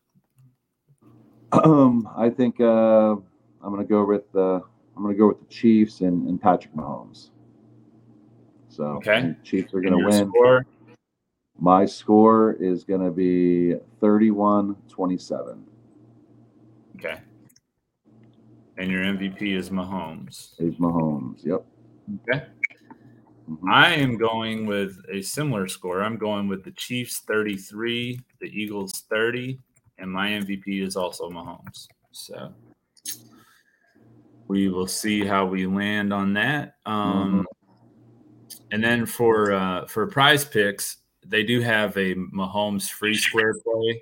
Um, 1.51 2.09
I 2.17 2.29
think 2.29 2.59
uh, 2.59 3.11
I'm 3.11 3.73
going 3.73 3.81
to 3.81 3.87
go 3.87 4.05
with 4.05 4.31
the 4.31 4.61
I'm 4.95 5.03
going 5.03 5.13
to 5.15 5.19
go 5.19 5.27
with 5.27 5.39
the 5.39 5.53
Chiefs 5.53 6.01
and, 6.01 6.27
and 6.27 6.41
Patrick 6.41 6.73
Mahomes. 6.73 7.29
So 8.69 8.83
okay, 8.83 9.35
Chiefs 9.43 9.73
are 9.73 9.81
going 9.81 9.97
to 9.97 10.05
win. 10.05 10.29
Score? 10.29 10.65
My 11.59 11.85
score 11.85 12.53
is 12.53 12.83
going 12.83 13.01
to 13.01 13.11
be 13.11 13.75
31-27. 14.01 15.59
Okay. 16.97 17.19
And 18.77 18.89
your 18.89 19.01
MVP 19.01 19.55
is 19.55 19.69
Mahomes. 19.69 20.59
Is 20.59 20.75
Mahomes. 20.75 21.45
Yep. 21.45 21.63
Okay. 22.27 22.45
Mm-hmm. 23.49 23.69
I 23.69 23.93
am 23.93 24.17
going 24.17 24.65
with 24.65 24.97
a 25.11 25.21
similar 25.21 25.67
score. 25.67 26.01
I'm 26.01 26.17
going 26.17 26.47
with 26.47 26.63
the 26.63 26.71
Chiefs 26.71 27.21
33, 27.27 28.19
the 28.39 28.47
Eagles 28.47 29.03
30, 29.09 29.59
and 29.97 30.09
my 30.09 30.29
MVP 30.29 30.81
is 30.81 30.95
also 30.95 31.29
Mahomes. 31.29 31.87
So 32.11 32.53
we 34.47 34.69
will 34.69 34.87
see 34.87 35.25
how 35.25 35.45
we 35.45 35.65
land 35.65 36.13
on 36.13 36.33
that. 36.33 36.75
Um, 36.85 37.45
mm-hmm. 37.45 38.61
And 38.71 38.83
then 38.83 39.05
for 39.05 39.53
uh, 39.53 39.87
for 39.87 40.07
prize 40.07 40.45
picks, 40.45 40.97
they 41.25 41.43
do 41.43 41.61
have 41.61 41.95
a 41.97 42.15
Mahomes 42.15 42.89
free 42.89 43.15
square 43.15 43.55
play. 43.63 44.01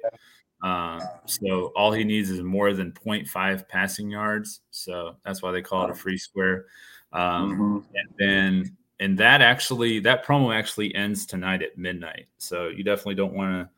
Uh, 0.64 1.00
so 1.26 1.72
all 1.76 1.92
he 1.92 2.04
needs 2.04 2.30
is 2.30 2.42
more 2.42 2.74
than 2.74 2.92
0.5 2.92 3.68
passing 3.68 4.12
yards. 4.12 4.62
So 4.70 5.16
that's 5.26 5.42
why 5.42 5.52
they 5.52 5.62
call 5.62 5.86
it 5.86 5.90
a 5.90 5.96
free 5.96 6.18
square. 6.18 6.66
Um, 7.14 7.52
mm-hmm. 7.52 7.78
And 7.96 8.10
then, 8.18 8.78
and 9.02 9.18
that 9.18 9.42
actually, 9.42 10.00
that 10.02 10.24
promo 10.24 10.56
actually 10.56 10.94
ends 10.94 11.26
tonight 11.26 11.64
at 11.64 11.76
midnight. 11.76 12.28
So 12.38 12.68
you 12.68 12.84
definitely 12.84 13.16
don't 13.16 13.34
want 13.34 13.52
to 13.52 13.70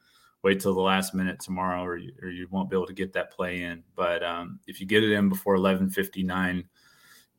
wait 0.44 0.60
till 0.60 0.76
the 0.76 0.82
last 0.82 1.16
minute 1.16 1.40
tomorrow 1.40 1.82
or 1.82 1.96
you, 1.96 2.12
or 2.22 2.28
you 2.28 2.46
won't 2.52 2.70
be 2.70 2.76
able 2.76 2.88
to 2.88 2.94
get 2.94 3.14
that 3.14 3.32
play 3.32 3.64
in. 3.64 3.82
But 3.96 4.22
um, 4.22 4.60
if 4.68 4.82
you 4.82 4.86
get 4.86 5.02
it 5.02 5.14
in 5.14 5.30
before 5.30 5.54
1159 5.54 6.66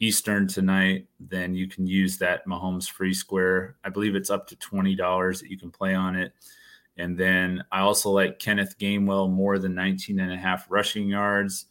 Eastern 0.01 0.49
tonight, 0.49 1.07
then 1.21 1.55
you 1.55 1.69
can 1.69 1.87
use 1.87 2.17
that 2.19 2.47
Mahomes 2.47 2.91
free 2.91 3.13
square. 3.13 3.77
I 3.85 3.91
believe 3.91 4.17
it's 4.17 4.31
up 4.31 4.47
to 4.47 4.57
$20 4.57 5.41
that 5.41 5.51
you 5.51 5.59
can 5.59 5.71
play 5.71 5.95
on 5.95 6.17
it. 6.17 6.33
And 6.97 7.19
then 7.19 7.65
I 7.71 7.81
also 7.81 8.11
like 8.11 8.39
Kenneth 8.39 8.79
Gainwell 8.79 9.31
more 9.31 9.59
than 9.59 9.75
19 9.75 10.21
and 10.21 10.33
a 10.33 10.39
half 10.39 10.71
rushing 10.71 11.07
yards. 11.07 11.67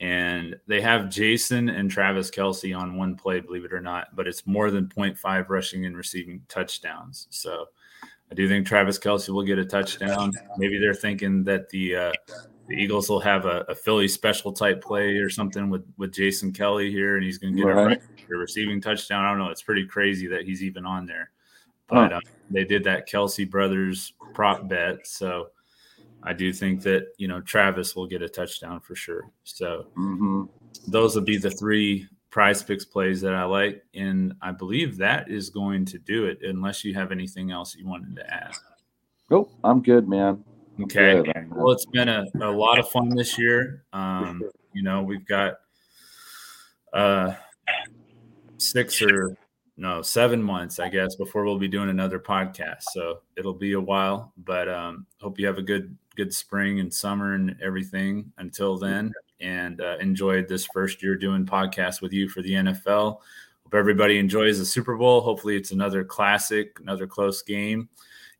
And 0.00 0.56
they 0.66 0.80
have 0.80 1.08
Jason 1.08 1.68
and 1.68 1.90
Travis 1.90 2.30
Kelce 2.30 2.76
on 2.76 2.96
one 2.96 3.16
play, 3.16 3.40
believe 3.40 3.64
it 3.64 3.72
or 3.72 3.80
not, 3.80 4.14
but 4.14 4.26
it's 4.26 4.46
more 4.46 4.70
than 4.70 4.86
0.5 4.86 5.48
rushing 5.48 5.86
and 5.86 5.96
receiving 5.96 6.42
touchdowns. 6.48 7.28
So 7.30 7.66
I 8.30 8.34
do 8.34 8.48
think 8.48 8.66
Travis 8.66 8.98
Kelce 8.98 9.28
will 9.28 9.44
get 9.44 9.58
a 9.58 9.64
touchdown. 9.64 10.32
Maybe 10.58 10.78
they're 10.78 10.94
thinking 10.94 11.44
that 11.44 11.68
the 11.68 11.96
uh, 11.96 12.12
the 12.68 12.74
Eagles 12.74 13.08
will 13.08 13.20
have 13.20 13.44
a, 13.44 13.64
a, 13.68 13.74
Philly 13.74 14.08
special 14.08 14.52
type 14.52 14.82
play 14.82 15.16
or 15.16 15.28
something 15.28 15.68
with 15.68 15.84
with 15.98 16.12
Jason 16.12 16.52
Kelce 16.52 16.90
here, 16.90 17.16
and 17.16 17.24
he's 17.24 17.38
going 17.38 17.54
to 17.54 17.62
get 17.62 17.68
right. 17.68 18.00
a, 18.30 18.36
receiving 18.36 18.80
touchdown. 18.80 19.24
I 19.24 19.30
don't 19.30 19.38
know. 19.38 19.50
It's 19.50 19.62
pretty 19.62 19.86
crazy 19.86 20.26
that 20.28 20.44
he's 20.44 20.62
even 20.62 20.86
on 20.86 21.06
there, 21.06 21.30
but 21.88 22.12
uh, 22.12 22.20
they 22.50 22.64
did 22.64 22.84
that 22.84 23.08
Kelce 23.08 23.48
brothers 23.48 24.14
prop 24.32 24.68
bet, 24.68 25.06
so 25.06 25.48
I 26.24 26.32
do 26.32 26.52
think 26.52 26.82
that 26.82 27.08
you 27.18 27.28
know 27.28 27.40
Travis 27.40 27.94
will 27.94 28.06
get 28.06 28.22
a 28.22 28.28
touchdown 28.28 28.80
for 28.80 28.94
sure. 28.94 29.30
So 29.44 29.86
mm-hmm. 29.96 30.44
those 30.88 31.14
will 31.14 31.22
be 31.22 31.36
the 31.36 31.50
three 31.50 32.08
prize 32.30 32.62
picks 32.62 32.84
plays 32.84 33.20
that 33.20 33.34
I 33.34 33.44
like. 33.44 33.84
And 33.94 34.34
I 34.42 34.50
believe 34.50 34.96
that 34.96 35.30
is 35.30 35.50
going 35.50 35.84
to 35.86 35.98
do 35.98 36.24
it, 36.24 36.38
unless 36.42 36.84
you 36.84 36.92
have 36.94 37.12
anything 37.12 37.52
else 37.52 37.76
you 37.76 37.86
wanted 37.86 38.16
to 38.16 38.34
add. 38.34 38.54
Nope, 39.30 39.52
I'm 39.62 39.82
good, 39.82 40.08
man. 40.08 40.42
I'm 40.76 40.84
okay. 40.84 41.22
Good. 41.22 41.54
Well, 41.54 41.70
it's 41.70 41.86
been 41.86 42.08
a, 42.08 42.24
a 42.40 42.50
lot 42.50 42.78
of 42.78 42.88
fun 42.88 43.10
this 43.10 43.38
year. 43.38 43.84
Um, 43.92 44.42
you 44.72 44.82
know, 44.82 45.02
we've 45.02 45.24
got 45.26 45.54
uh, 46.92 47.34
six 48.58 49.00
or 49.00 49.36
no 49.76 50.02
seven 50.02 50.42
months, 50.42 50.78
I 50.78 50.88
guess, 50.88 51.16
before 51.16 51.44
we'll 51.44 51.58
be 51.58 51.68
doing 51.68 51.90
another 51.90 52.18
podcast. 52.18 52.82
So 52.92 53.20
it'll 53.36 53.54
be 53.54 53.72
a 53.72 53.80
while, 53.80 54.32
but 54.36 54.68
um, 54.68 55.06
hope 55.20 55.38
you 55.38 55.46
have 55.46 55.58
a 55.58 55.62
good 55.62 55.96
good 56.16 56.32
spring 56.32 56.78
and 56.78 56.92
summer 56.92 57.34
and 57.34 57.56
everything. 57.62 58.32
Until 58.38 58.78
then, 58.78 59.12
and 59.40 59.80
uh, 59.80 59.96
enjoyed 60.00 60.48
this 60.48 60.66
first 60.66 61.02
year 61.02 61.16
doing 61.16 61.44
podcasts 61.44 62.00
with 62.00 62.12
you 62.12 62.28
for 62.28 62.42
the 62.42 62.52
NFL. 62.52 63.18
Hope 63.64 63.74
everybody 63.74 64.18
enjoys 64.18 64.58
the 64.58 64.64
Super 64.64 64.96
Bowl. 64.96 65.20
Hopefully, 65.20 65.56
it's 65.56 65.72
another 65.72 66.04
classic, 66.04 66.78
another 66.80 67.06
close 67.06 67.42
game. 67.42 67.88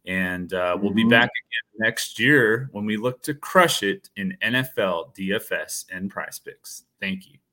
And 0.07 0.53
uh, 0.53 0.77
we'll 0.81 0.92
be 0.92 1.03
mm-hmm. 1.03 1.11
back 1.11 1.31
again 1.31 1.87
next 1.87 2.18
year 2.18 2.68
when 2.73 2.85
we 2.85 2.97
look 2.97 3.23
to 3.23 3.35
crush 3.35 3.83
it 3.83 4.11
in 4.16 4.37
NFL, 4.42 5.16
DFS, 5.16 5.87
and 5.90 6.11
prize 6.11 6.38
picks. 6.38 6.85
Thank 7.01 7.27
you. 7.27 7.44